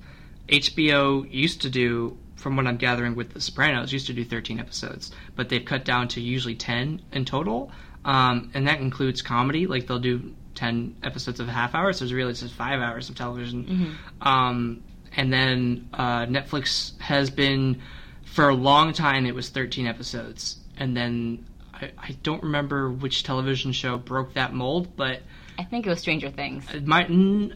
[0.48, 4.60] HBO used to do, from what I'm gathering with The Sopranos, used to do 13
[4.60, 7.72] episodes, but they've cut down to usually 10 in total.
[8.04, 12.04] Um, and that includes comedy, like they'll do 10 episodes of a half hour, so
[12.04, 13.96] it's really just five hours of television.
[14.20, 14.82] Um,
[15.16, 17.80] and then uh, Netflix has been,
[18.24, 20.58] for a long time, it was 13 episodes.
[20.76, 25.20] And then I, I don't remember which television show broke that mold, but
[25.58, 26.66] I think it was Stranger Things.
[26.74, 27.10] it might,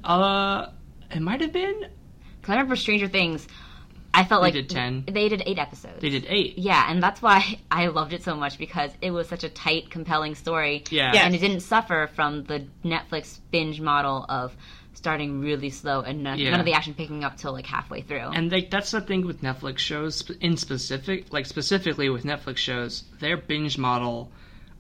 [0.05, 0.71] uh,
[1.11, 1.87] it might have been.
[2.41, 3.47] Because I remember Stranger Things.
[4.12, 5.05] I felt like They like did 10.
[5.12, 6.01] They did eight episodes.
[6.01, 6.59] They did eight.
[6.59, 9.90] Yeah, and that's why I loved it so much because it was such a tight,
[9.90, 10.85] compelling story.
[10.90, 11.12] Yeah.
[11.14, 11.25] Yeah.
[11.27, 14.57] And it didn't suffer from the Netflix binge model of
[14.94, 16.51] starting really slow and none, Yeah.
[16.51, 18.31] none of the action picking up till like halfway through.
[18.35, 23.05] And like that's the thing with Netflix shows in specific, like specifically with Netflix shows,
[23.20, 24.31] their binge model.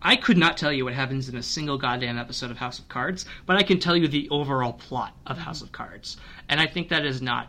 [0.02, 2.88] I could not tell you what happens in a single goddamn episode of House of
[2.88, 6.16] Cards, but I can tell you the overall plot of House of Cards,
[6.48, 7.48] and I think that is not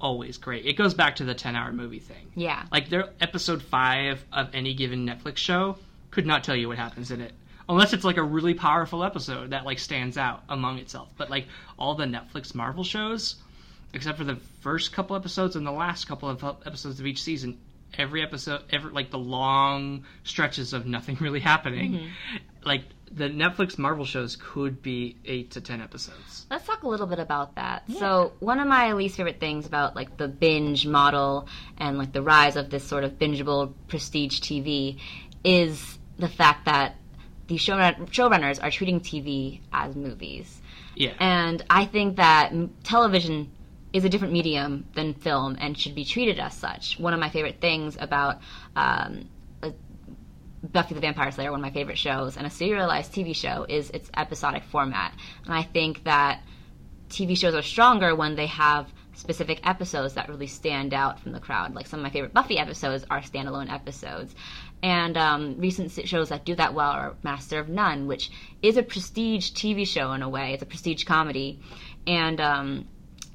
[0.00, 0.66] always great.
[0.66, 2.30] It goes back to the ten-hour movie thing.
[2.34, 2.64] yeah.
[2.72, 5.76] Like their episode five of any given Netflix show
[6.10, 7.32] could not tell you what happens in it.
[7.68, 11.08] Unless it's like a really powerful episode that like stands out among itself.
[11.16, 11.46] But like
[11.78, 13.36] all the Netflix Marvel shows,
[13.92, 17.58] except for the first couple episodes and the last couple of episodes of each season,
[17.96, 21.92] every episode, every like the long stretches of nothing really happening.
[21.92, 22.06] Mm-hmm.
[22.64, 26.46] Like the Netflix Marvel shows could be eight to ten episodes.
[26.50, 27.82] Let's talk a little bit about that.
[27.98, 32.22] So, one of my least favorite things about like the binge model and like the
[32.22, 35.00] rise of this sort of bingeable prestige TV
[35.44, 36.96] is the fact that
[37.48, 40.60] the show showrunners are treating TV as movies.
[40.94, 41.14] Yeah.
[41.18, 42.52] And I think that
[42.84, 43.50] television
[43.92, 46.98] is a different medium than film and should be treated as such.
[46.98, 48.40] One of my favorite things about
[48.76, 49.28] um,
[50.62, 53.90] Buffy the Vampire Slayer, one of my favorite shows, and a serialized TV show is
[53.90, 55.14] its episodic format.
[55.44, 56.42] And I think that
[57.08, 61.40] TV shows are stronger when they have specific episodes that really stand out from the
[61.40, 61.74] crowd.
[61.74, 64.34] Like some of my favorite Buffy episodes are standalone episodes.
[64.82, 68.30] And um, recent shows that do that well are Master of None, which
[68.62, 70.54] is a prestige TV show in a way.
[70.54, 71.60] It's a prestige comedy.
[72.06, 72.88] And um,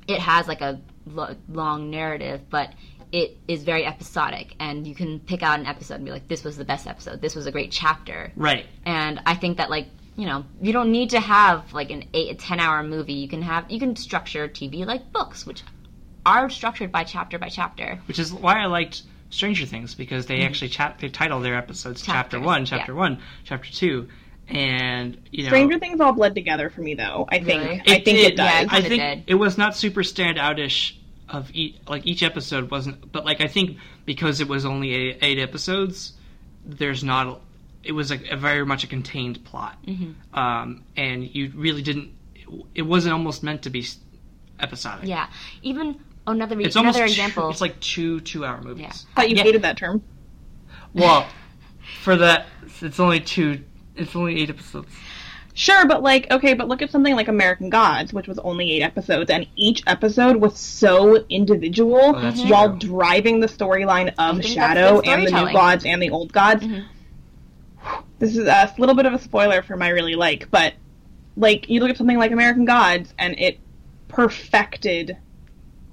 [0.08, 2.72] it has like a lo- long narrative, but
[3.16, 4.56] it is very episodic.
[4.60, 7.22] And you can pick out an episode and be like, this was the best episode.
[7.22, 8.34] This was a great chapter.
[8.36, 8.66] Right.
[8.86, 12.32] And I think that like you know you don't need to have like an eight
[12.32, 13.14] a ten hour movie.
[13.14, 15.64] You can have you can structure TV like books, which
[16.26, 18.00] are structured by chapter by chapter.
[18.08, 20.48] Which is why I liked Stranger Things because they mm-hmm.
[20.48, 23.00] actually chap- they title their episodes Chapter One, Chapter yeah.
[23.00, 24.10] One, Chapter Two,
[24.50, 25.50] and you know.
[25.50, 27.28] Stranger Things all bled together for me, though.
[27.30, 27.64] I think.
[27.64, 27.82] Really?
[27.82, 28.46] I think did, it does.
[28.46, 29.24] yeah, I kinda think did.
[29.32, 30.96] it was not super standoutish
[31.30, 35.18] of each like each episode wasn't but like I think because it was only eight,
[35.22, 36.14] eight episodes
[36.66, 37.36] there's not a,
[37.84, 40.38] it was a, a very much a contained plot Mm-hmm.
[40.40, 42.12] um, and you really didn't
[42.76, 43.86] it wasn't almost meant to be
[44.60, 45.28] episodic Yeah,
[45.64, 47.50] even another re- it's almost another two- example.
[47.50, 48.90] it's like two two hour movies Yeah.
[48.90, 49.44] I thought you Yeah.
[49.44, 50.04] hated that term.
[50.94, 51.28] well
[52.04, 52.46] for that
[52.82, 53.64] it's only two
[53.96, 54.88] it's only eight episodes
[55.58, 58.82] Sure, but like, okay, but look at something like American Gods, which was only eight
[58.82, 62.90] episodes, and each episode was so individual Oh, while true.
[62.90, 66.66] driving the storyline of Shadow and the new gods and the old gods.
[66.66, 66.84] Mhm.
[68.20, 70.74] This is a little bit of a spoiler for my really like, but
[71.38, 73.60] like, you look at something like American Gods, and it
[74.10, 75.16] perfected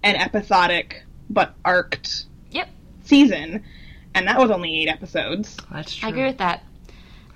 [0.02, 2.68] an episodic but arced Yep,
[3.04, 3.62] season,
[4.14, 5.56] and that was only eight episodes.
[5.70, 6.64] that's true I agree with that.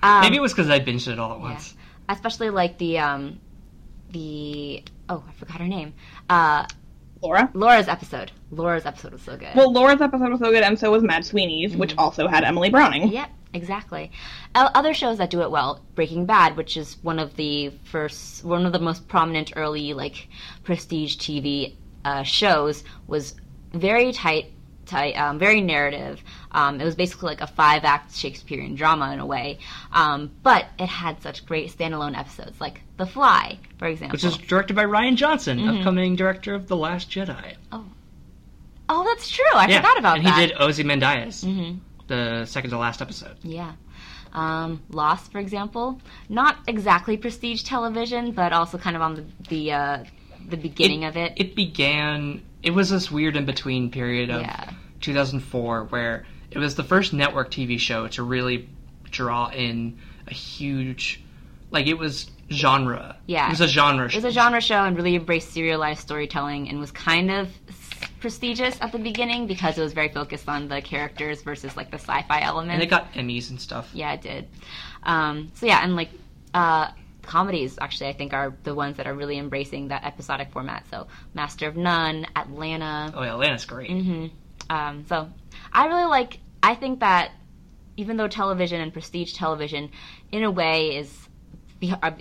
[0.03, 1.43] Um, maybe it was because I binged it all at yeah.
[1.43, 1.73] once
[2.09, 3.39] especially like the um
[4.11, 5.93] the oh I forgot her name.
[6.29, 6.65] Uh,
[7.21, 7.49] Laura.
[7.53, 8.31] Laura's episode.
[8.51, 9.49] Laura's episode was so good.
[9.55, 12.69] Well, Laura's episode was so good, and so was Mad Sweeney's, which also had Emily
[12.69, 13.11] Browning.
[13.11, 14.11] Yep, exactly.
[14.53, 18.65] Other shows that do it well, Breaking Bad, which is one of the first, one
[18.65, 20.27] of the most prominent early like
[20.63, 23.35] prestige TV uh, shows, was
[23.73, 24.51] very tight,
[24.85, 26.23] tight, um, very narrative.
[26.51, 29.59] Um, it was basically like a five-act Shakespearean drama in a way,
[29.91, 34.13] um, but it had such great standalone episodes, like The Fly, for example.
[34.15, 35.77] which is directed by Rian Johnson Mm-hmm.
[35.79, 37.85] upcoming director of The Last Jedi oh,
[38.89, 39.43] oh, that's true.
[39.53, 40.39] I yeah forgot about and that.
[40.39, 41.79] he did Ozymandias Mhm.
[42.07, 43.73] the second to last episode Yeah.
[44.33, 49.71] Um, Lost, for example, not exactly prestige television, but also kind of on the the,
[49.71, 50.03] uh,
[50.49, 51.33] the beginning of it.
[51.37, 52.41] It began.
[52.63, 54.69] It was this weird in between period of Yeah.
[55.01, 58.69] 2004 where it was the first network TV show to really
[59.11, 61.21] draw in a huge,
[61.71, 63.17] like it was genre.
[63.25, 63.47] Yeah.
[63.47, 64.05] it was a genre.
[64.07, 67.49] It was a genre show and really embraced serialized storytelling and was kind of
[68.19, 71.99] prestigious at the beginning because it was very focused on the characters versus like the
[71.99, 72.71] sci-fi element.
[72.73, 73.89] and it got Emmys and stuff.
[73.93, 74.47] yeah, it did.
[75.03, 76.09] Um, so yeah, and like
[76.53, 76.89] uh,
[77.21, 80.85] comedies actually I think are the ones that are really embracing that episodic format.
[80.89, 83.11] So Master of None, Atlanta.
[83.15, 83.89] Oh yeah, Atlanta's great.
[83.91, 84.27] hmm
[84.69, 85.29] Um, so
[85.71, 86.39] I really like.
[86.63, 87.31] I think that
[87.97, 89.91] even though television and prestige television,
[90.31, 91.27] in a way, is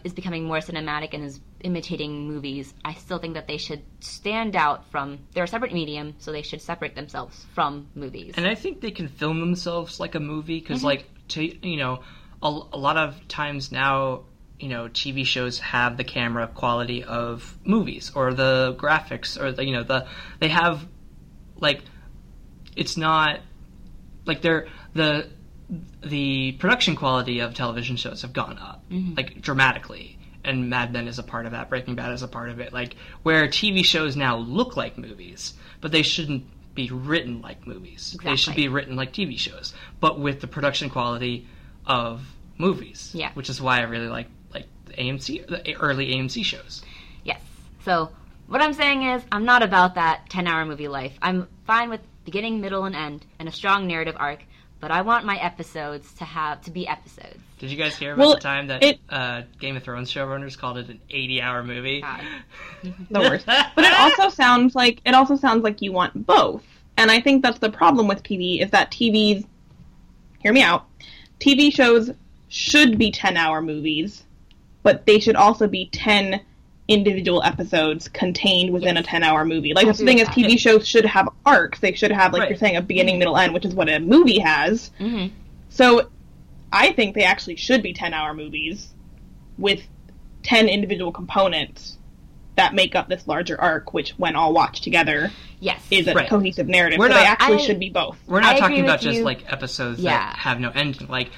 [0.05, 4.55] is becoming more cinematic and is imitating movies, I still think that they should stand
[4.55, 5.21] out from.
[5.33, 8.35] They're a separate medium, so they should separate themselves from movies.
[8.37, 10.87] And I think they can film themselves like a movie because, Mm-hmm.
[10.87, 12.01] like, to you know,
[12.43, 14.25] a, a lot of times now,
[14.61, 19.65] you know, TV shows have the camera quality of movies or the graphics or the
[19.65, 20.07] you know the
[20.39, 20.87] they have
[21.59, 21.83] like
[22.77, 23.41] it's not
[24.27, 25.29] like they're the
[26.05, 29.15] the production quality of television shows have gone up mm-hmm.
[29.15, 30.19] like dramatically.
[30.45, 31.69] And Mad Men is a part of that.
[31.69, 32.73] Breaking Bad is a part of it.
[32.73, 38.17] Like where TV shows now look like movies but they shouldn't be written like movies.
[38.23, 41.49] They should be written like TV shows but with the production quality
[41.87, 42.23] of
[42.59, 43.33] movies Yeah.
[43.35, 46.83] which is why I really like like the AMC the early AMC shows.
[47.25, 47.41] Yes.
[47.85, 48.11] So
[48.47, 51.13] what I'm saying is, I'm not about that 10-hour movie life.
[51.21, 54.45] I'm fine with beginning, middle, and end, and a strong narrative arc.
[54.79, 57.39] But I want my episodes to have to be episodes.
[57.59, 60.59] Did you guys hear about Well, the time that it- uh, Game of Thrones showrunners
[60.59, 62.03] called it an 80-hour movie?
[62.03, 62.21] God.
[63.11, 63.47] The worst.
[63.47, 66.63] But it also sounds like it also sounds like you want both.
[66.99, 69.45] And I think that's the problem with TV is that TV's
[70.41, 70.87] hear me out.
[71.41, 72.11] TV shows
[72.49, 74.25] should be 10-hour movies,
[74.83, 76.41] but they should also be 10
[76.89, 79.75] individual episodes contained within a 10-hour movie.
[79.75, 81.81] Like that's the thing is TV shows should have arcs.
[81.81, 82.51] They should have like Right.
[82.51, 84.91] you're saying a beginning, middle, end, which is what a movie has.
[84.99, 85.27] hmm
[85.69, 86.09] So
[86.73, 88.89] I think they actually should be 10 hour movies
[89.59, 89.81] with
[90.45, 91.99] 10 individual components
[92.55, 95.83] that make up this larger arc, which, when all watched together, Yes.
[95.91, 96.29] is a Right.
[96.29, 96.99] cohesive narrative.
[96.99, 98.17] We're so they not- actually I- should be both.
[98.27, 99.25] We're not I talking about just you.
[99.25, 100.13] like episodes Yeah.
[100.13, 101.09] that have no ending.
[101.09, 101.31] Like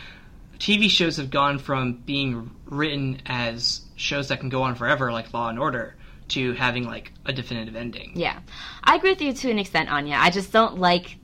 [0.60, 5.34] TV shows have gone from being written as shows that can go on forever, like
[5.34, 5.96] Law and Order,
[6.28, 8.12] to having like a definitive ending.
[8.14, 8.38] Yeah.
[8.84, 10.16] I agree with you to an extent, Anya.
[10.18, 11.16] I just don't like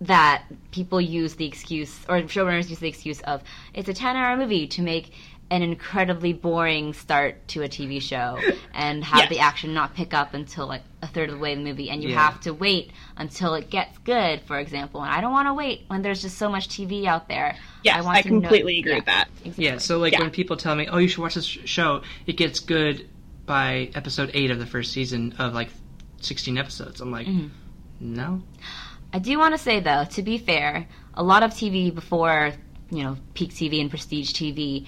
[0.00, 3.42] that people use the excuse, or showrunners use the excuse of,
[3.72, 5.12] it's a 10 hour movie to make
[5.52, 8.38] an incredibly boring start to a TV show
[8.72, 9.28] and have Yes.
[9.28, 11.90] the action not pick up until like a third of the way in the movie
[11.90, 12.22] and you Yeah.
[12.30, 15.02] have to wait until it gets good, for example.
[15.02, 17.54] And I don't want to wait when there's just so much TV out there.
[17.84, 19.28] Yes, I, I, want to know- completely agree yeah, with that.
[19.44, 19.64] exactly.
[19.66, 20.20] Yeah, so like Yeah.
[20.20, 23.06] when people tell me, "Oh, you should watch this show," it gets good
[23.44, 25.68] by episode eight of the first season of like
[26.20, 27.00] sixteen episodes.
[27.02, 27.50] I'm like, Mhm.
[28.00, 28.42] no.
[29.12, 32.52] I do want to say though, to be fair, a lot of TV before,
[32.90, 34.86] you know, peak TV and prestige TV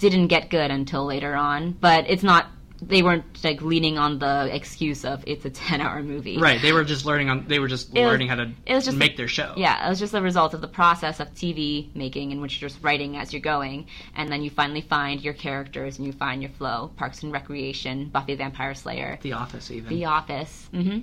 [0.00, 2.46] didn't get good until later on, but it's not
[2.82, 6.38] they weren't like leaning on the excuse of it's a 10-hour movie.
[6.38, 6.62] Right?
[6.62, 7.44] They were just learning on.
[7.46, 9.52] They were just It was- learning how to it was just make a- their show.
[9.58, 12.70] Yeah, it was just a result of the process of TV making in which you're
[12.70, 13.86] just writing as you're going,
[14.16, 16.90] and then you finally find your characters and you find your flow.
[16.96, 19.90] Parks and Recreation, Buffy the Vampire Slayer, The Office, even.
[19.90, 20.66] The Office.
[20.72, 21.00] hmm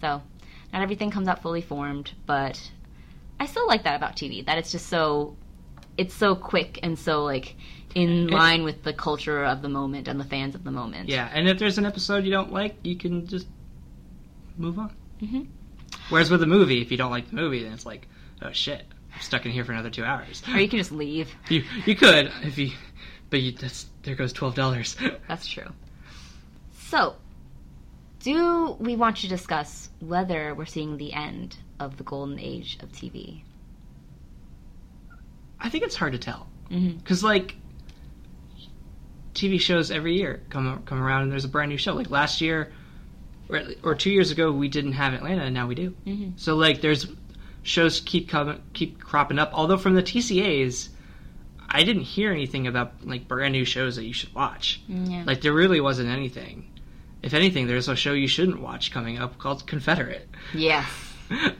[0.00, 0.20] So,
[0.72, 2.60] not everything comes out fully formed, but
[3.38, 4.44] I still like that about TV.
[4.44, 5.36] That it's just so,
[5.98, 7.56] it's so quick and so like
[7.94, 11.08] in line with the culture of the moment and the fans of the moment.
[11.08, 13.46] yeah, and if there's an episode you don't like, you can just
[14.58, 14.94] move on.
[15.22, 15.46] Mhm.
[16.10, 18.06] Whereas with a movie, if you don't like the movie, then it's like,
[18.42, 20.42] oh shit, I'm stuck in here for another two hours.
[20.52, 21.34] Or you can just leave.
[21.48, 22.72] You you could if you,
[23.30, 24.94] but you that's there goes twelve dollars.
[25.28, 25.72] That's true.
[26.88, 27.16] So,
[28.20, 32.92] do we want to discuss whether we're seeing the end of the golden age of
[32.92, 33.42] TV?
[35.66, 37.56] I think it's hard to tell because like
[39.34, 41.92] TV shows every year come come around and there's a brand new show.
[41.94, 42.72] Like last year
[43.48, 45.90] or, or two years ago, we didn't have Atlanta, and now we do.
[46.04, 47.06] hmm So like there's
[47.62, 49.50] shows keep coming keep cropping up.
[49.52, 50.88] Although from the TCAs,
[51.68, 54.80] I didn't hear anything about like brand new shows that you should watch.
[54.88, 55.24] Yeah.
[55.26, 56.70] Like there really wasn't anything.
[57.22, 60.28] If anything, there's a show you shouldn't watch coming up called Confederate.
[60.54, 60.86] yes.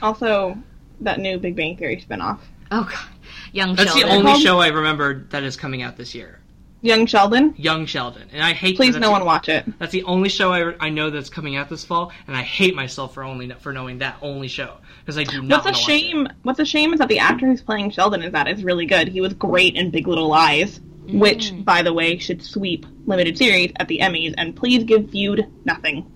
[0.00, 0.56] Also,
[1.00, 2.38] that new Big Bang Theory spinoff.
[2.70, 3.08] Oh god.
[3.52, 3.76] Young Sheldon.
[3.76, 4.08] That's Sheldon.
[4.08, 4.42] the only called?
[4.42, 6.40] show I remember that is coming out this year.
[6.80, 8.76] Young Sheldon, Young Sheldon, and I hate.
[8.76, 9.64] please that's no the- one watch it.
[9.80, 12.76] That's the only show I, I know that's coming out this fall, and I hate
[12.76, 15.64] myself for only for knowing that only show because I do not.
[15.64, 16.28] What's a wanna watch shame?
[16.44, 19.08] What's a shame is that the actor who's playing Sheldon is that is really good.
[19.08, 21.64] He was great in Big Little Lies, which, Mm.
[21.64, 24.34] by the way, should sweep limited series at the Emmys.
[24.38, 26.06] And please give Feud nothing.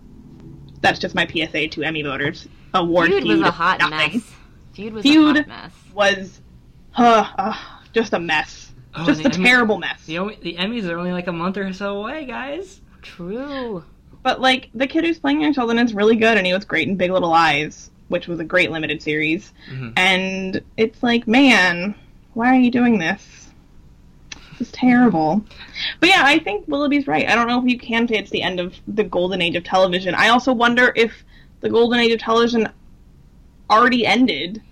[0.80, 2.46] That's just my PSA to Emmy voters.
[2.74, 4.12] Award Feud Feud, was a hot nothing.
[4.18, 4.32] mess.
[4.74, 5.72] Feud was Feud- a hot mess.
[5.92, 6.40] Was,
[6.96, 7.56] uh, uh,
[7.92, 8.72] just a mess.
[8.94, 10.04] Oh, just a Emmy- terrible mess.
[10.04, 12.80] The, the Emmys are only like a month or so away, guys.
[13.00, 13.84] True.
[14.22, 16.86] But like the kid who's playing young Sheldon is really good, and he was great
[16.88, 19.52] in Big Little Lies, which was a great limited series.
[19.70, 19.92] Mhm.
[19.96, 21.94] And it's like, man,
[22.34, 23.48] why are you doing this?
[24.58, 25.42] This is terrible.
[25.98, 27.26] But yeah, I think Willoughby's right.
[27.28, 29.64] I don't know if you can say it's the end of the golden age of
[29.64, 30.14] television.
[30.14, 31.24] I also wonder if
[31.60, 32.68] the golden age of television
[33.70, 34.62] already ended.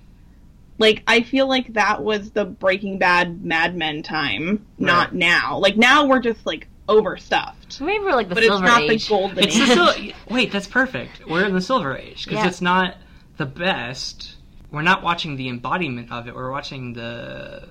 [0.81, 5.59] Like, I feel like that was the Breaking Bad Mad Men time, not now.
[5.59, 7.81] Like, now we're just, like, overstuffed.
[7.81, 8.49] Maybe we're like the silver.
[8.49, 9.05] But it's not age.
[9.07, 9.69] the golden It's age.
[9.69, 11.25] the sil- wait, that's perfect.
[11.29, 12.49] We're in the Silver Age because Yeah.
[12.49, 12.97] it's not
[13.37, 14.35] the best.
[14.73, 16.35] We're not watching the embodiment of it.
[16.35, 17.69] We're watching the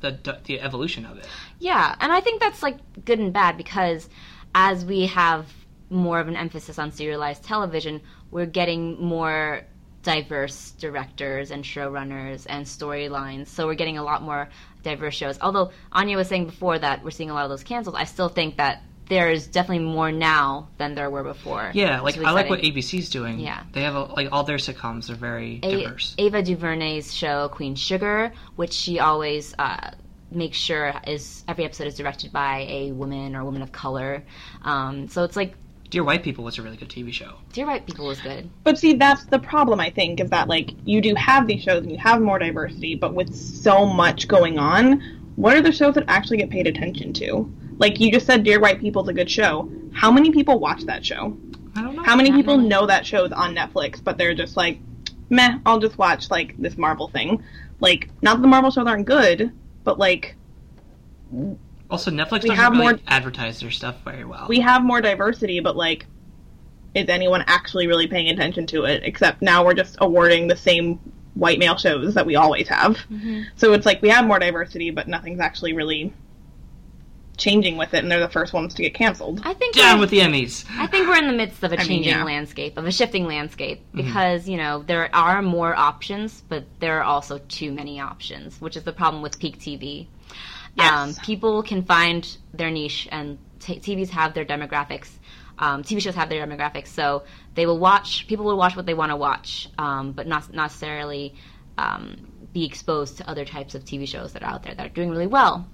[0.00, 1.26] the the evolution of it.
[1.58, 4.08] Yeah, and I think that's like good and bad because
[4.54, 5.46] as we have
[5.90, 9.62] more of an emphasis on serialized television, we're getting more
[10.04, 13.48] diverse directors and showrunners and storylines.
[13.48, 14.48] So we're getting a lot more
[14.82, 15.38] diverse shows.
[15.40, 18.28] Although Anya was saying before that we're seeing a lot of those canceled, I still
[18.28, 21.70] think that there's definitely more now than there were before.
[21.74, 22.60] Yeah, like is I like what.
[22.60, 23.38] ABC's doing.
[23.38, 23.62] Yeah.
[23.72, 26.14] they have a, like all their sitcoms are very A- diverse.
[26.18, 29.90] Ava DuVernay's show Queen Sugar, which she always uh,
[30.30, 34.24] makes sure is every episode is directed by a woman or a woman of color.
[34.62, 35.54] Um, so it's like
[35.90, 37.34] Dear White People was a really good TV show.
[37.52, 38.50] Dear White People was good.
[38.64, 41.82] But see, that's the problem, I think, is that, like, you do have these shows
[41.82, 45.00] and you have more diversity, but with so much going on,
[45.36, 47.52] what are the shows that actually get paid attention to?
[47.78, 49.70] Like, you just said Dear White People is a good show.
[49.92, 51.36] How many people watch that show?
[51.76, 52.02] I don't know.
[52.02, 52.68] How many Not people many.
[52.68, 54.78] know that show's on Netflix, but they're just like,
[55.30, 57.42] meh, I'll just watch like this Marvel thing.
[57.80, 60.36] Like, not that the Marvel shows aren't good, but like
[61.94, 64.46] Also, Netflix We doesn't have really more- advertise their stuff very well.
[64.48, 66.06] we have more diversity, but like,
[66.92, 69.02] is anyone actually really paying attention to it?
[69.04, 70.98] Except now we're just awarding the same
[71.34, 72.98] white male shows that we always have.
[73.56, 76.12] So it's like we have more diversity, but nothing's actually really
[77.36, 79.40] changing with it, and they're the first ones to get canceled.
[79.44, 80.64] I think Down we're- with the Emmys.
[80.78, 82.22] I think we're in the midst of a I mean, changing yeah.
[82.24, 84.06] landscape, of a shifting landscape, Mm-hmm.
[84.06, 88.76] because you know there are more options, but there are also too many options, which
[88.76, 90.06] is the problem with peak TV.
[90.78, 95.10] Um, people can find their niche, and t- TVs have their demographics.
[95.58, 98.26] Um, TV shows have their demographics, so they will watch.
[98.26, 101.34] People will watch what they want to watch, um, but not not necessarily
[101.78, 104.94] um, be exposed to other types of TV shows that are out there that are
[104.94, 105.66] doing really well.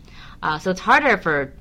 [0.42, 1.52] Uh, so it's harder for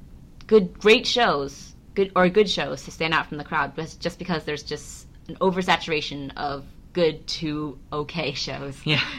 [0.48, 4.20] good, great shows, good or good shows to stand out from the crowd, but just
[4.20, 8.78] because there's just an oversaturation of good to okay shows.
[8.86, 9.04] Yeah.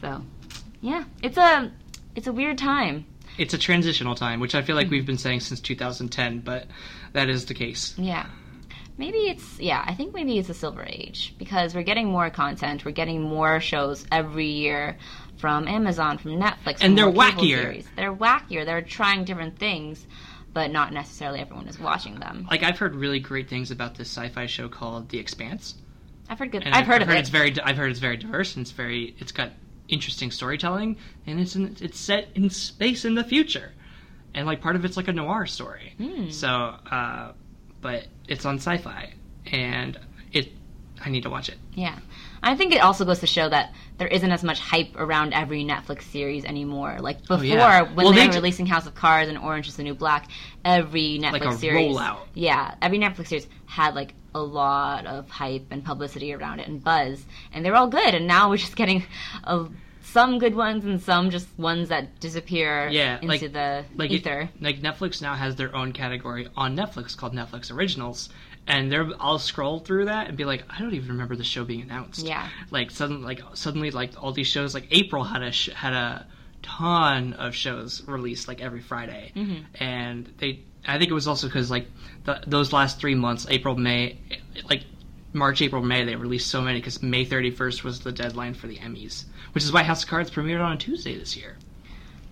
[0.00, 0.22] So,
[0.80, 1.70] yeah, it's a
[2.14, 3.06] it's a weird time.
[3.38, 4.92] It's a transitional time, which I feel like hmm.
[4.92, 6.66] we've been saying since 2010, but
[7.12, 7.94] that is the case.
[7.96, 8.26] Yeah.
[8.98, 12.84] Maybe it's yeah, I think maybe it's a silver age because we're getting more content,
[12.84, 14.98] we're getting more shows every year
[15.38, 17.62] from Amazon, from Netflix, And from they're wackier.
[17.62, 17.88] Series.
[17.96, 18.66] They're wackier.
[18.66, 20.06] They're trying different things,
[20.52, 22.46] but not necessarily everyone is watching them.
[22.50, 25.76] Like I've heard really great things about this sci-fi show called The Expanse.
[26.28, 26.64] I've heard good.
[26.64, 27.16] And I've heard of it.
[27.16, 27.58] It's very.
[27.60, 29.16] I've heard it's very diverse and it's very.
[29.18, 29.50] It's got
[29.90, 33.72] interesting storytelling and it's in, it's set in space in the future,
[34.34, 35.94] and like part of it's like a noir story.
[35.98, 36.30] Hmm.
[36.30, 37.32] So, uh,
[37.80, 39.10] but it's on Syfy
[39.46, 39.98] and
[40.32, 40.52] it.
[41.02, 41.56] I need to watch it.
[41.74, 41.98] Yeah.
[42.42, 45.64] I think it also goes to show that there isn't as much hype around every
[45.64, 46.98] Netflix series anymore.
[47.00, 47.82] Like before, Oh, yeah.
[47.82, 49.94] when Well, they they were d- releasing House of Cards and Orange is the New
[49.94, 50.28] Black,
[50.62, 51.96] every Netflix Like a series.
[51.96, 52.18] rollout.
[52.34, 56.82] Yeah, every Netflix series had like a lot of hype and publicity around it and
[56.82, 58.14] buzz, and they're all good.
[58.14, 59.04] And now we're just getting
[59.44, 59.66] a,
[60.02, 64.14] some good ones and some just ones that disappear Yeah, into like- the Like it-
[64.16, 64.48] ether.
[64.60, 68.28] like Netflix now has their own category on Netflix called Netflix Originals,
[68.66, 71.64] and they're I'll scroll through that and be like, I don't even remember the show
[71.64, 72.24] being announced.
[72.26, 72.48] Yeah.
[72.70, 76.26] Like suddenly, like suddenly, like all these shows, like April had a sh- had a
[76.62, 79.82] ton of shows released like every Friday, Mm-hmm.
[79.82, 80.60] and they.
[80.90, 81.86] I think it was also because like
[82.24, 84.18] the, those last three months, April, May,
[84.68, 84.84] like
[85.32, 88.66] March, April, May, they released so many because May thirty first was the deadline for
[88.66, 91.56] the Emmys, which is why House of Cards premiered on a Tuesday this year.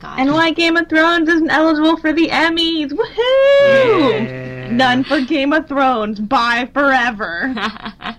[0.01, 0.19] God.
[0.21, 2.91] And why Game of Thrones isn't eligible for the Emmys?
[2.91, 4.27] Woohoo!
[4.27, 4.71] Yeah.
[4.71, 6.21] None for Game of Thrones.
[6.21, 7.53] Bye forever.
[7.57, 8.17] but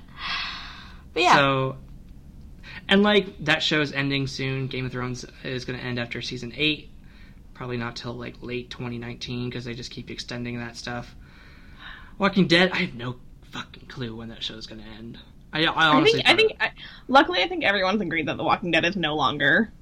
[1.16, 1.78] yeah, So,
[2.88, 4.68] and like that show's ending soon.
[4.68, 6.89] Game of Thrones is going to end after season eight.
[7.60, 11.14] Probably not till like late 2019 because they just keep extending that stuff.
[12.18, 13.18] Walking Dead, I have no
[13.52, 15.18] fucking clue when that show is going to end.
[15.52, 16.30] I, I I honestly think.
[16.30, 16.54] I think.
[16.62, 16.72] I,
[17.10, 19.74] luckily, I think everyone's agreed that The Walking Dead is no longer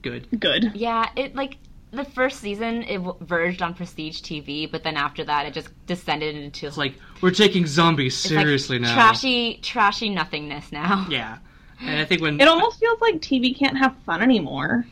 [0.00, 0.26] good.
[0.40, 0.72] good.
[0.74, 1.58] Yeah, it like
[1.90, 6.36] the first season it verged on prestige TV, but then after that it just descended
[6.36, 8.94] into It's like we're taking zombies it's like seriously now.
[8.94, 11.06] trashy, trashy nothingness now.
[11.10, 11.36] Yeah,
[11.82, 14.86] and I think when It almost feels like TV can't have fun anymore.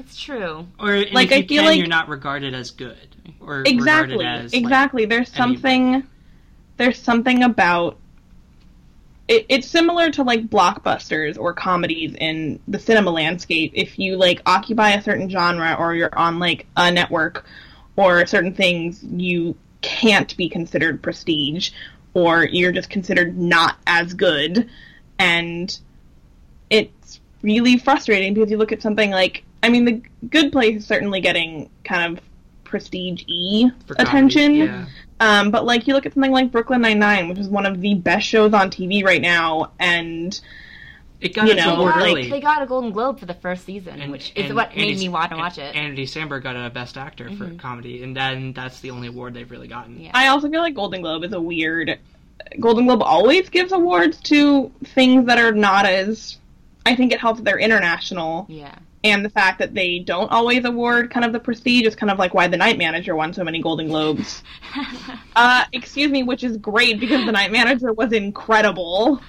[0.00, 0.66] It's true.
[0.78, 2.96] or like, if I you feel can, like- you're not regarded as good
[3.40, 4.16] or Exactly.
[4.18, 5.04] regarded as like, exactly.
[5.04, 6.06] there's any- something.
[6.76, 7.98] There's something about.
[9.28, 13.72] It, it's similar to like blockbusters or comedies in the cinema landscape.
[13.74, 17.44] If you like occupy a certain genre or you're on like a network
[17.96, 21.70] or certain things, you can't be considered prestige
[22.14, 24.68] or you're just considered not as good.
[25.18, 25.78] And
[26.70, 30.86] it's really frustrating because you look at something like I mean the Good Place is
[30.86, 32.24] certainly getting kind of
[32.64, 34.54] prestige y for comedy, attention.
[34.54, 34.86] Yeah.
[35.20, 37.80] Um, but like you look at something like Brooklyn Nine Nine, which is one of
[37.80, 40.40] the best shows on TV right now, and
[41.20, 42.30] It got You know, award like- early.
[42.30, 44.88] They got a Golden Globe for the first season, And- which is and what made
[44.88, 45.76] Andy- me want to watch it.
[45.76, 49.50] Andy Samberg got a Best Actor for comedy, and then that's the only award they've
[49.50, 50.00] really gotten.
[50.00, 50.12] Yeah.
[50.14, 51.98] I also feel like Golden Globe is a weird.
[52.58, 56.38] Golden Globe always gives awards to things that are not as.
[56.86, 58.74] I think it helps they're international, yeah.
[59.02, 62.18] And the fact that they don't always award kind of the prestige is kind of
[62.18, 64.42] like why the Night Manager won so many Golden Globes.
[65.36, 69.20] uh, excuse me, which is great because the Night Manager was incredible.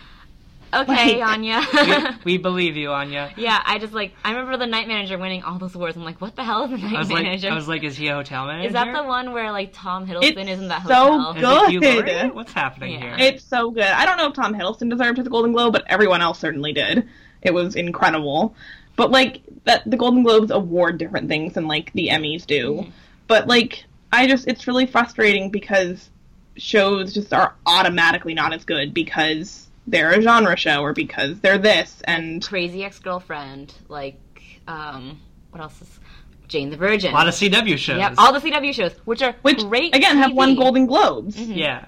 [0.73, 1.61] okay, Like- Anya.
[1.73, 3.33] we, we believe you, Anya.
[3.37, 5.95] yeah, I just like I remember the night manager winning all those awards.
[5.97, 7.43] I'm like, what the hell is the night I was like.
[7.43, 8.67] I was like, is he a hotel manager?
[8.67, 11.65] is that the one where like Tom Hiddleston It's is in that so hotel?
[11.65, 12.33] Is it good.
[12.35, 13.17] What's happening Yeah.
[13.17, 13.27] here?
[13.27, 13.83] It's so good.
[13.83, 17.07] I don't know if Tom Hiddleston deserved his Golden Globe, but everyone else certainly did.
[17.41, 18.55] It was incredible.
[18.95, 22.73] But like that, the Golden Globes award different things than like the Emmys do.
[22.73, 22.91] Mhm.
[23.27, 26.09] But like, I just it's really frustrating because
[26.57, 31.57] shows just are automatically not as good because they're a genre show or because they're
[31.57, 34.19] this and Crazy Ex Girlfriend, like
[34.67, 35.19] um,
[35.49, 35.99] what else is
[36.47, 37.11] Jane the Virgin?
[37.11, 37.97] A lot of CW shows.
[37.97, 39.95] Yep, all the CW shows, which are which great.
[39.95, 41.85] again have won Golden Globes yeah.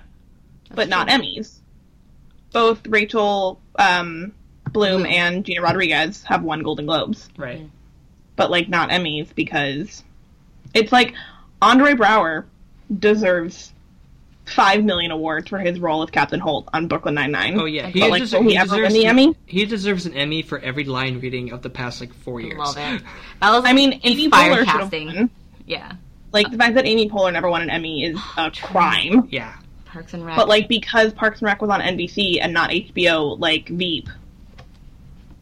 [0.73, 1.17] but not true.
[1.17, 1.59] Emmys.
[2.51, 4.33] Both Rachel um,
[4.73, 5.05] Bloom Bloom.
[5.11, 7.69] and Gina Rodriguez have won Golden Globes, Right.
[8.35, 10.03] but like not Emmys because
[10.73, 11.13] it's like
[11.61, 12.45] Andre Braugher
[12.99, 13.71] deserves
[14.45, 17.59] five million awards for his role as Captain Holt on Brooklyn Nine Nine.
[17.59, 17.89] Oh yeah.
[17.91, 19.35] But, but like, deser- will he ever win the an- Emmy?
[19.45, 22.57] He deserves an Emmy for every line reading of the past like four years.
[22.57, 23.01] Love it.
[23.41, 25.29] That was I mean, Amy inspired Poehler should have won.
[25.65, 25.93] Yeah,
[26.33, 29.27] Like the fact that Amy Poehler never won an Emmy is oh, a crime.
[29.31, 29.55] Yeah.
[29.85, 30.35] Parks and Rec.
[30.35, 34.09] But like because Parks and Rec was on NBC and not HBO, like Veep,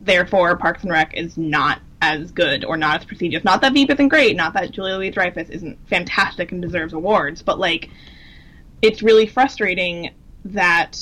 [0.02, 3.44] therefore Parks and Rec is not as good or not as prestigious.
[3.44, 7.42] Not that Veep isn't great, not that Julia Louis Dreyfus isn't fantastic and deserves awards,
[7.44, 7.90] but like
[8.82, 10.12] it's really frustrating
[10.46, 10.98] that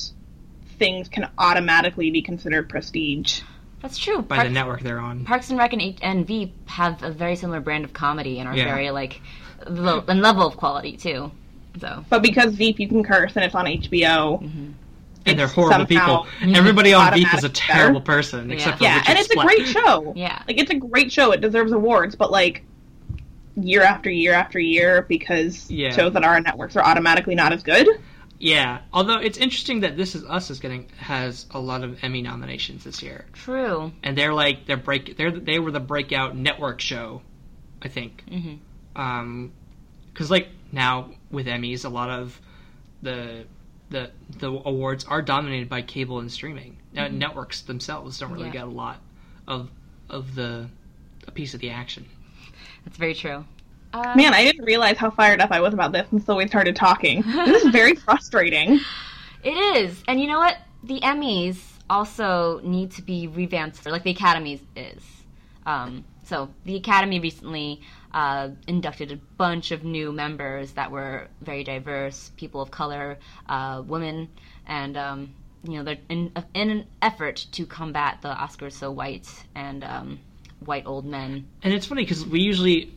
[0.77, 3.41] things can automatically be considered prestige.
[3.81, 4.21] that's true.
[4.21, 5.23] By Parks, the network they're on.
[5.23, 8.49] Parks and Rec and, H- and Veep have a very similar brand of comedy and
[8.49, 8.65] are Yeah.
[8.65, 9.21] very like
[9.67, 11.31] low, and level of quality too.
[11.79, 14.71] So But because Veep you can curse and it's on HBO, mm-hmm.
[15.31, 16.27] And they're horrible people.
[16.41, 18.11] Everybody on Veep is a terrible better.
[18.17, 18.55] person, Yeah.
[18.55, 19.45] except for yeah, Richard and it's Splett.
[19.45, 20.13] a great show.
[20.15, 21.31] yeah, Like it's a great show.
[21.31, 22.63] It deserves awards, but like
[23.55, 25.91] year after year after year because Yeah.
[25.91, 27.87] shows that are on networks are automatically not as good.
[28.41, 32.21] Yeah, although it's interesting that This Is Us is getting has a lot of Emmy
[32.21, 33.91] nominations this year, true.
[34.01, 37.21] and they're like they're break they're they were the breakout network show,
[37.81, 38.23] I think.
[38.29, 38.53] hmm
[38.95, 39.51] Um,
[40.13, 42.39] because like now with Emmys, a lot of
[43.01, 43.43] the
[43.89, 46.77] the the awards are dominated by cable and streaming.
[46.93, 48.53] Now, networks themselves don't really Yeah.
[48.53, 48.97] get a lot
[49.47, 49.69] of
[50.09, 50.69] of the
[51.27, 52.05] a piece of the action.
[52.85, 53.45] That's very true.
[53.93, 56.75] Uh, Man, I didn't realize how fired up I was about this until we started
[56.75, 57.21] talking.
[57.25, 58.79] this is very frustrating.
[59.43, 60.03] It is.
[60.07, 60.57] And you know what?
[60.83, 61.59] The Emmys
[61.89, 65.03] also need to be revamped, like the Academy is.
[65.65, 67.81] Um, so the Academy recently
[68.13, 73.83] uh, inducted a bunch of new members that were very diverse, people of color, uh,
[73.85, 74.29] women,
[74.67, 75.33] and um,
[75.63, 80.19] you know they're in, in an effort to combat the Oscars so white and um,
[80.59, 81.47] white old men.
[81.63, 82.93] And it's funny because we usually,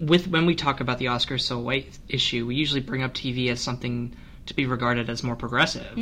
[0.00, 3.50] with when we talk about the Oscars so white issue, we usually bring up TV
[3.50, 4.14] as something
[4.46, 5.96] to be regarded as more progressive.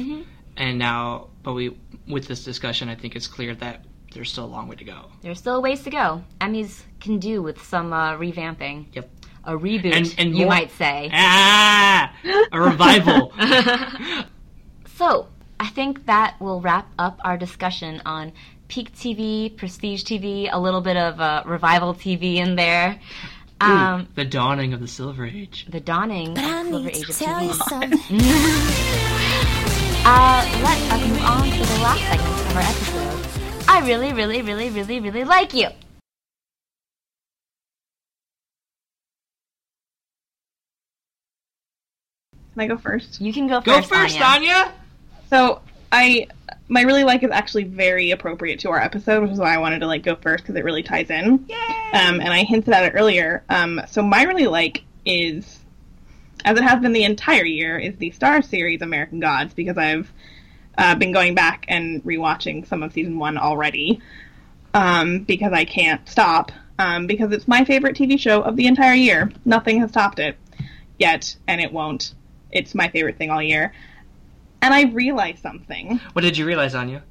[0.57, 1.76] And now, but we
[2.07, 3.84] with this discussion, I think it's clear that
[4.14, 5.06] there's still a long way to go.
[5.22, 6.22] There's still a ways to go.
[6.40, 8.86] Emmys can do with some uh, revamping.
[8.92, 9.10] Yep.
[9.44, 11.10] A reboot, And- and you more- might say.
[11.14, 12.12] Ah,
[12.52, 13.32] a revival.
[14.96, 15.26] So,
[15.58, 18.32] I think that will wrap up our discussion on
[18.68, 23.00] peak TV, prestige TV, a little bit of uh, revival TV in there.
[23.60, 25.66] Um, the dawning of the Silver Age.
[25.68, 27.68] the dawning But I of Silver need Age to of tell you TV.
[27.68, 27.98] something.
[30.04, 33.11] Uh, let us move on to the last segment of our episode.
[33.73, 35.68] I really, really, really, really, really like you.
[42.53, 43.18] Can I go first?
[43.18, 43.64] You can go first.
[43.64, 44.53] Go first, first, Anya.
[44.53, 44.73] Anya.
[45.31, 46.27] So I
[46.68, 49.79] my really like is actually very appropriate to our episode, which is why I wanted
[49.79, 51.47] to like go first because it really ties in.
[51.49, 51.57] Yay!
[51.95, 53.43] Um, and I hinted at it earlier.
[53.49, 55.61] Um, so my really like is,
[56.45, 60.12] as it has been the entire year, is the Starz series American Gods because I've
[60.79, 64.01] uh, been going back and rewatching some of season one already
[64.75, 68.95] um, because I can't stop um, because it's my favorite TV show of the entire
[68.95, 69.31] year.
[69.45, 70.37] Nothing has topped it
[70.99, 72.14] yet, and it won't.
[72.51, 73.73] It's my favorite thing all year.
[74.61, 75.99] And I realized something.
[76.12, 77.03] What did you realize, Anya?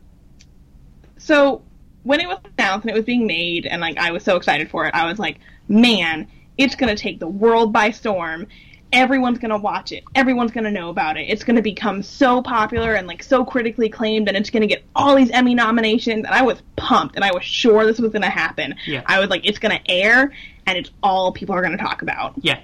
[1.18, 1.62] So
[2.04, 4.70] when it was announced and it was being made, and like I was so excited
[4.70, 8.48] for it, I was like, man, it's gonna take the world by storm.
[8.94, 10.04] Everyone's gonna watch it.
[10.16, 11.22] Everyone's gonna know about it.
[11.30, 15.16] It's gonna become so popular and like so critically acclaimed, and it's gonna get all
[15.16, 16.26] these Emmy nominations.
[16.26, 18.76] And I was pumped, and I was sure this was gonna happen.
[18.86, 19.02] Yeah.
[19.06, 20.34] I was like, it's gonna air,
[20.68, 22.34] and it's all people are gonna talk about.
[22.38, 22.60] Yeah,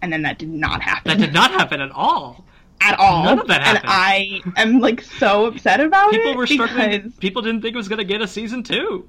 [0.00, 2.44] And then that did not happen that did not happen at all.
[2.80, 3.24] at all.
[3.24, 3.84] None of that happened.
[3.84, 4.42] and.
[4.56, 6.90] I am like so upset about People it People were struggling.
[7.02, 9.08] because People didn't think it was going to get a season two.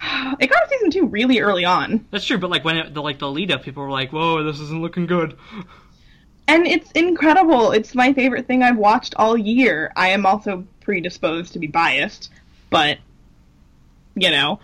[0.40, 2.06] it got a season two really early on.
[2.10, 4.42] That's true, but like when it, the like the lead up, people were like, "Whoa,
[4.44, 5.36] this isn't looking good."
[6.48, 7.72] And it's incredible.
[7.72, 9.92] It's my favorite thing I've watched all year.
[9.96, 12.30] I am also predisposed to be biased,
[12.70, 12.98] but
[14.14, 14.60] you know.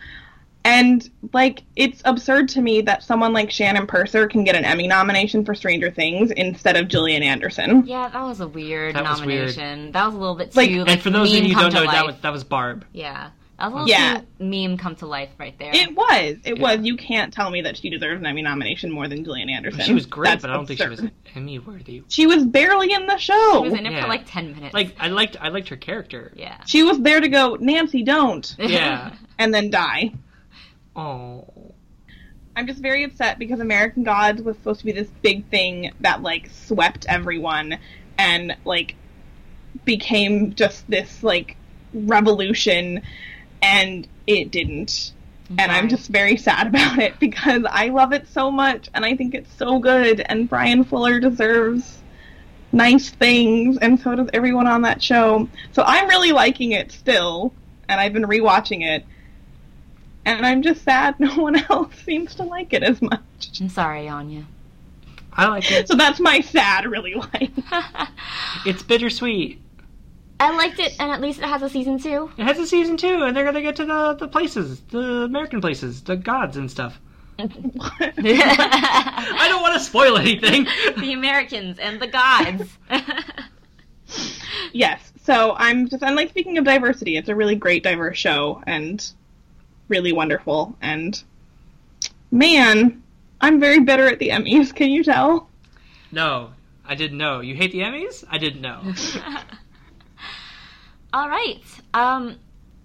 [0.65, 4.87] And like it's absurd to me that someone like Shannon Purser can get an Emmy
[4.87, 7.85] nomination for Stranger Things instead of Gillian Anderson.
[7.85, 9.57] Yeah, that was a weird That was weird.
[9.57, 9.91] nomination.
[9.91, 10.75] That was a little bit Like- too.
[10.77, 12.45] and Like, and for those of you who don't to know, that was that was
[12.45, 12.85] Barb.
[12.93, 13.33] Yeah, That was
[13.63, 14.19] a little Yeah.
[14.39, 15.71] too meme come to life right there.
[15.75, 16.37] It was.
[16.45, 16.63] It Yeah.
[16.63, 16.81] was.
[16.85, 19.81] You can't tell me that she deserves an Emmy nomination more than Gillian Anderson.
[19.83, 21.03] She was great, That's but I don't think she was.
[21.35, 22.03] Emmy worthy.
[22.09, 23.63] She was barely in the show.
[23.65, 24.03] She was in it Yeah.
[24.03, 24.75] for like ten minutes.
[24.75, 26.33] Like I liked I liked her character.
[26.37, 26.57] yeah.
[26.67, 29.13] She was there to go, Nancy, don't, Yeah.
[29.39, 30.13] and then die.
[30.97, 31.47] Oh.
[32.55, 36.21] I'm just very upset because American Gods was supposed to be this big thing that
[36.21, 37.79] like swept everyone
[38.19, 38.95] and like
[39.87, 41.57] became just this like
[41.95, 43.01] revolution
[43.63, 45.13] and it didn't.
[45.59, 49.17] And I'm just very sad about it because I love it so much and I
[49.17, 51.99] think it's so good and Bryan Fuller deserves
[52.73, 55.49] nice things and so does everyone on that show.
[55.73, 57.53] So I'm really liking it still
[57.89, 59.05] and I've been rewatching it.
[60.25, 63.21] And I'm just sad no one else seems to like it as much.
[63.61, 64.47] I'm sorry, Anya.
[65.35, 65.89] I like it.
[65.89, 67.51] So that's my sad really like.
[68.67, 69.62] It's bittersweet.
[70.43, 72.31] I liked it, and at least it has a season two.
[72.37, 75.61] It has a season two, and they're gonna get to the the places, the American
[75.61, 76.99] places, the gods and stuff.
[77.39, 77.47] I
[79.49, 80.67] don't want to spoil anything.
[80.99, 82.77] The Americans and the gods.
[84.73, 85.13] yes.
[85.23, 89.05] So I'm just and like speaking of diversity, it's a really great diverse show and
[89.89, 91.23] really wonderful and
[92.31, 93.03] man,
[93.41, 95.49] I'm very bitter at the Emmys, can you tell?
[96.11, 96.51] no,
[96.85, 97.41] I didn't know.
[97.41, 98.25] You hate the Emmys?
[98.29, 98.83] I didn't know.
[101.13, 101.61] All right.
[101.95, 102.39] Um,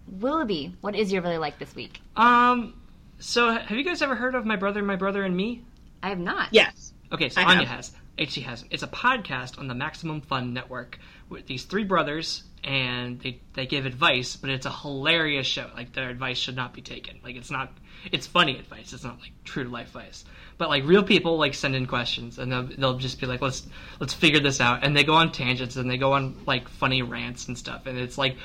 [0.08, 2.02] Willoughby, what is your really like this week?
[2.16, 2.74] Um,
[3.20, 5.64] so have you guys ever heard of My Brother, My Brother and Me?
[6.04, 6.50] I have not.
[6.52, 6.94] Yes.
[7.12, 7.78] Okay, so I Anya have.
[7.78, 7.92] has.
[8.18, 8.66] Has.
[8.72, 10.98] It's a podcast on the Maximum Fun Network
[11.30, 15.70] with these three brothers, and they they give advice, but it's a hilarious show.
[15.76, 17.20] Like their advice should not be taken.
[17.24, 17.72] Like it's not.
[18.12, 18.92] It's funny advice.
[18.92, 20.26] It's not like true to life advice.
[20.58, 23.68] But like real people like send in questions, and they'll they'll just be like, let's
[24.00, 27.04] let's figure this out, and they go on tangents and they go on like funny
[27.04, 28.36] rants and stuff, and it's like,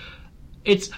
[0.66, 0.90] it's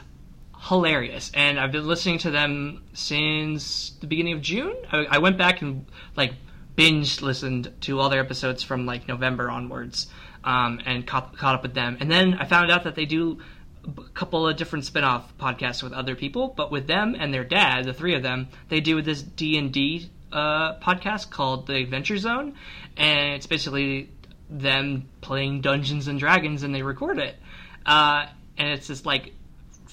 [0.57, 5.37] hilarious and i've been listening to them since the beginning of june i, I went
[5.37, 5.85] back and
[6.17, 6.33] like
[6.77, 10.07] binge listened to all their episodes from like november onwards
[10.45, 13.39] um, and caught, caught up with them and then i found out that they do
[13.85, 17.85] a couple of different spin-off podcasts with other people but with them and their dad
[17.85, 22.55] the three of them they do this d&d uh, podcast called the adventure zone
[22.97, 24.11] and it's basically
[24.51, 27.37] them playing dungeons and dragons and they record it
[27.87, 29.33] uh, and it's just like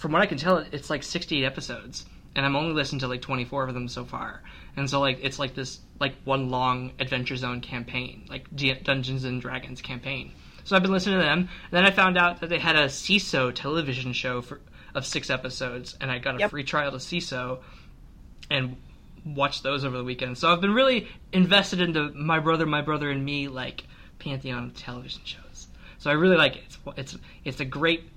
[0.02, 2.06] from what I can tell, it's like 68 episodes,
[2.36, 4.42] and I'm only listened to like 24 of them so far.
[4.76, 9.24] And so like it's like this like one long Adventure Zone campaign, like D- Dungeons
[9.24, 10.34] and Dragons campaign.
[10.66, 11.40] So I've been listening to them.
[11.40, 14.60] And then I found out that they had a Seeso television show for
[14.94, 16.50] of six episodes, and I got a Yep.
[16.50, 17.60] free trial to Seeso,
[18.50, 18.76] and
[19.26, 20.38] watched those over the weekend.
[20.38, 23.86] So I've been really invested into my brother, my brother, and me like
[24.20, 25.68] pantheon of television shows.
[26.00, 26.64] So I really like it.
[26.66, 28.10] It's it's it's a great.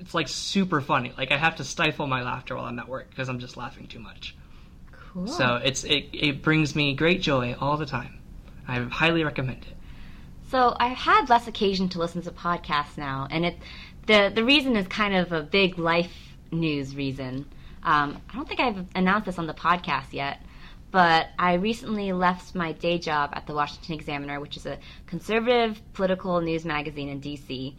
[0.00, 1.12] It's like super funny.
[1.16, 3.86] Like I have to stifle my laughter while I'm at work because I'm just laughing
[3.86, 4.34] too much.
[5.16, 5.28] Cool.
[5.28, 8.18] So it's it it brings me great joy all the time.
[8.68, 9.72] I highly recommend it.
[10.50, 13.56] So I've had less occasion to listen to podcasts now, and it
[14.06, 16.12] the the reason is kind of a big life
[16.52, 17.46] news reason.
[17.82, 20.42] Um, I don't think I've announced this on the podcast yet,
[20.90, 25.80] but I recently left my day job at the Washington Examiner, which is a conservative
[25.94, 27.74] political news magazine in D.C.,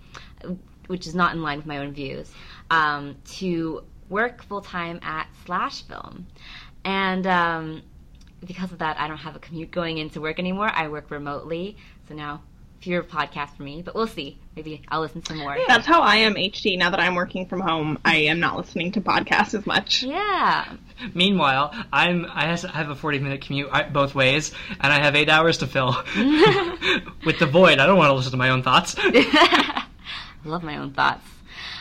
[0.87, 2.31] which is not in line with my own views,
[2.71, 6.27] um, to work full time at Slash Film,
[6.87, 7.81] and um,
[8.45, 10.71] because of that, I don't have a commute going into work anymore.
[10.73, 11.75] I work remotely,
[12.07, 12.41] so now
[12.79, 13.81] fewer podcasts for me.
[13.81, 14.39] But we'll see.
[14.55, 15.57] Maybe I'll listen some more.
[15.67, 17.99] That's how I am HT now that I'm working from home.
[18.05, 20.01] I am not listening to podcasts as much.
[20.03, 20.77] Yeah.
[21.13, 25.27] Meanwhile, I'm I have a 40 minute commute uh, both ways, and I have eight
[25.27, 25.89] hours to fill.
[27.25, 28.95] With the void, I don't want to listen to my own thoughts.
[28.97, 29.85] I
[30.45, 31.27] love my own thoughts.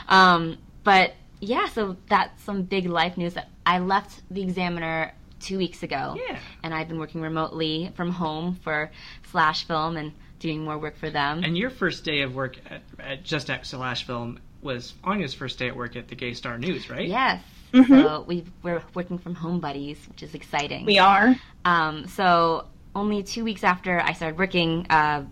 [0.09, 5.59] Um, but yeah, so that's some big life news that I left the Examiner two
[5.59, 6.17] weeks ago.
[6.29, 6.39] Yeah.
[6.62, 8.91] And I've been working remotely from home for
[9.31, 11.43] Slash Film and doing more work for them.
[11.45, 15.59] And your first day of work at, at just at Slash Film was Anya's first
[15.59, 17.07] day at work at the Gay Star News, right?
[17.07, 17.43] yes.
[17.73, 17.89] Mhm.
[17.89, 20.87] So we we're working from home buddies, which is exciting.
[20.87, 21.35] We are.
[21.64, 25.25] Um, so only two weeks after I started working uh,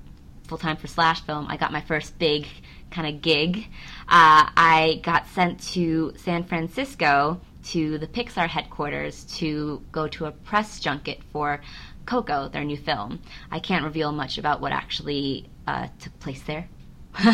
[0.48, 2.46] full time for Slash Film, I got my first big
[2.90, 3.68] kind of gig.
[4.08, 10.32] Uh, I got sent to San Francisco to the Pixar headquarters to go to a
[10.32, 11.60] press junket for
[12.06, 13.20] Coco, their new film.
[13.50, 16.68] I can't reveal much about what actually uh, took place there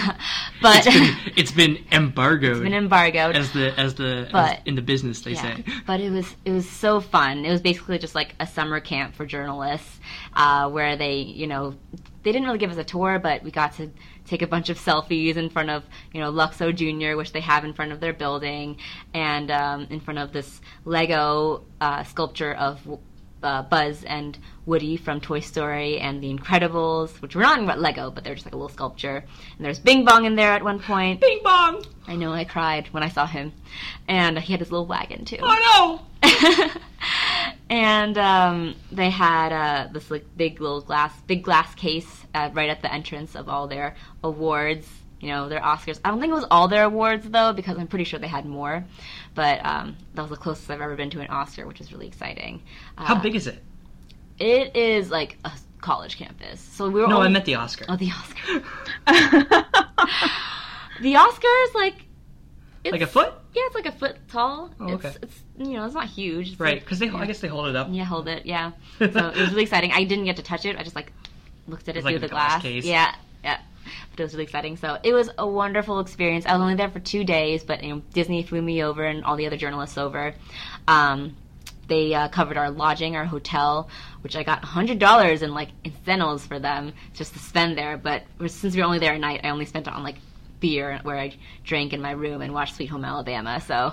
[0.61, 2.51] but it's been, it's been embargoed.
[2.51, 3.35] it's been embargoed.
[3.35, 5.65] as the as the as But- in the business they yeah, say.
[5.87, 7.47] but it was it was so fun.
[7.47, 9.99] It was basically just like a summer camp for journalists,
[10.35, 11.77] uh, where they you know
[12.23, 13.91] they didn't really give us a tour, but we got to
[14.27, 17.65] take a bunch of selfies in front of you know Luxo Junior, which they have
[17.65, 18.77] in front of their building,
[19.15, 23.01] and um, in front of this Lego uh, sculpture of.
[23.43, 28.11] Uh, Buzz and Woody from Toy Story and The Incredibles, which were not in Lego,
[28.11, 29.25] but they're just like a little sculpture.
[29.57, 31.23] And there's Bing Bong in there at one point.
[31.23, 31.83] Bing bong!
[32.07, 33.55] I know I cried when I saw him,
[34.07, 35.39] and he had his little wagon too.
[35.41, 36.29] Oh no!
[37.69, 42.71] and um, they had uh, this like big little glass, big glass case uh, right
[42.71, 44.89] at the entrance of all their awards.
[45.21, 46.01] You know, their Oscars.
[46.03, 48.47] I don't think it was all their awards though, because I'm pretty sure they had
[48.47, 48.85] more.
[49.35, 52.07] But um, that was the closest I've ever been to an Oscar, which was really
[52.07, 52.63] exciting.
[52.97, 53.63] Uh, How big is it?
[54.39, 56.61] It is like a college campus.
[56.61, 57.07] So we were.
[57.07, 57.85] No, I only- meant the Oscar.
[57.89, 58.63] Oh, the Oscar.
[61.03, 62.07] the Oscar is like.
[62.83, 63.35] It's, like a foot?
[63.55, 64.71] Yeah, it's like a foot tall.
[64.81, 65.09] Oh, okay.
[65.09, 66.53] It's, it's you know, it's not huge.
[66.53, 67.17] It's Right, like- because they yeah.
[67.17, 67.89] I guess they hold it up.
[67.91, 68.47] Yeah, hold it.
[68.47, 68.73] Yeah.
[68.99, 69.93] So it was really exciting.
[69.93, 70.77] I didn't get to touch it.
[70.77, 71.13] I just like
[71.69, 72.85] looked at it like through a the glass glass.
[72.85, 73.61] Yeah, yeah.
[74.11, 74.77] But it was really exciting.
[74.77, 76.47] So it was a wonderful experience.
[76.47, 79.25] I was only there for two days, but you know, Disney flew me over and
[79.25, 80.35] all the other journalists over.
[80.89, 81.37] Um,
[81.89, 83.89] they uh, covered our lodging, our hotel,
[84.23, 87.97] which I got hundred dollars in like incentives for them just to spend there.
[87.97, 90.17] But since we were only there a night, I only spent it on like
[90.61, 91.35] beer where I
[91.65, 93.61] drank in my room and watched Sweet Home Alabama.
[93.61, 93.75] So,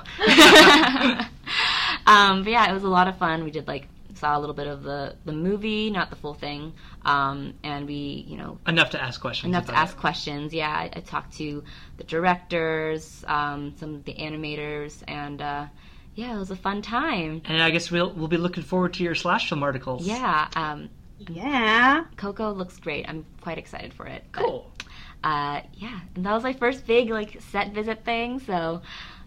[2.06, 3.44] um, but yeah, it was a lot of fun.
[3.44, 6.74] We did like saw a little bit of the the movie, not the full thing,
[7.06, 9.50] um, and we you know Enough to ask questions.
[9.50, 10.54] enough to about ask questions.
[10.54, 11.64] Yeah, I, I talked to
[11.98, 15.66] the directors, um, some of the animators, and uh,
[16.16, 17.42] yeah, it was a fun time.
[17.46, 20.06] And I guess we'll we'll be looking forward to your slash film articles.
[20.08, 20.90] Yeah, um,
[21.20, 22.06] yeah.
[22.18, 23.08] Coco looks great.
[23.08, 24.24] I'm quite excited for it.
[24.32, 24.72] But, Cool.
[25.24, 28.40] Uh, yeah, and that was my first big like set visit thing.
[28.40, 28.82] So,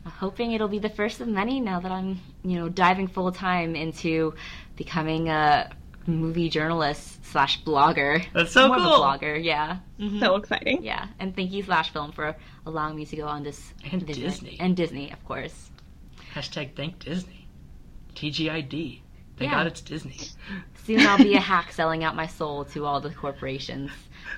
[0.04, 3.30] I'm hoping it'll be the first of many now that I'm you know diving full
[3.32, 4.34] time into
[4.76, 5.70] becoming a
[6.06, 8.24] movie journalist slash blogger.
[8.32, 9.04] That's so More cool.
[9.04, 9.78] of a blogger, yeah.
[10.00, 10.20] Mhm.
[10.20, 10.82] So exciting.
[10.82, 12.34] Yeah, and thank you Slash Film for
[12.66, 14.22] allowing me to go on this And visit.
[14.22, 14.56] Disney.
[14.58, 15.70] and Disney, of course.
[16.34, 17.46] Hashtag thank Disney.
[18.14, 19.00] TGID.
[19.36, 19.58] Thank Yeah.
[19.58, 20.16] God it's Disney.
[20.84, 23.90] Soon I'll be a hack selling out my soul to all the corporations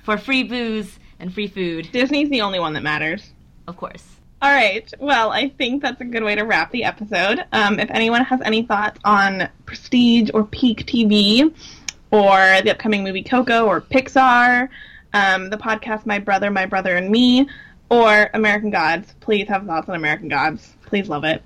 [0.03, 3.31] for free booze and free food, Disney's the only one that matters.
[3.67, 4.05] of course.
[4.43, 4.93] All right.
[4.99, 7.45] Well, I think that's a good way to wrap the episode.
[7.53, 11.55] Um, if anyone has any thoughts on Prestige or Peak TV
[12.11, 14.69] or the upcoming movie Coco or Pixar,
[15.15, 17.49] um, the podcast My Brother, My Brother and Me,
[17.89, 20.75] or American Gods, please have thoughts on American Gods.
[20.87, 21.41] Please love it.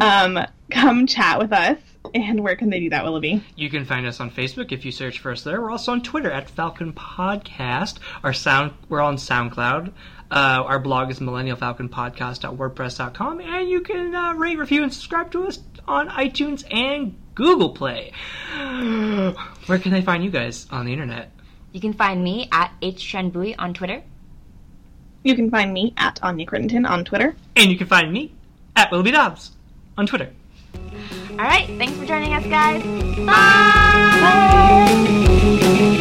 [0.00, 0.38] Um,
[0.70, 1.76] come chat with us.
[2.14, 3.44] And where can they do that, Willoughby?
[3.56, 5.60] You can find us on Facebook if you search for us there.
[5.60, 7.98] We're also on Twitter at Falcon Podcast.
[8.24, 9.92] Our sound we're on SoundCloud.
[10.30, 15.58] Uh, our blog is millennialfalconpodcast.wordpress.com, and you can uh, rate, review, and subscribe to us
[15.88, 18.12] on iTunes and Google Play.
[19.66, 21.32] Where can they find you guys on the internet?
[21.72, 24.02] You can find me at HTranBui on Twitter.
[25.22, 27.36] You can find me at Anya Crittenton on Twitter.
[27.56, 28.32] And you can find me
[28.74, 29.52] at Willoughby Dobbs
[29.98, 30.30] on Twitter.
[31.40, 32.82] All right, thanks for joining us, guys.
[33.24, 33.24] Bye.
[34.84, 35.96] Bye.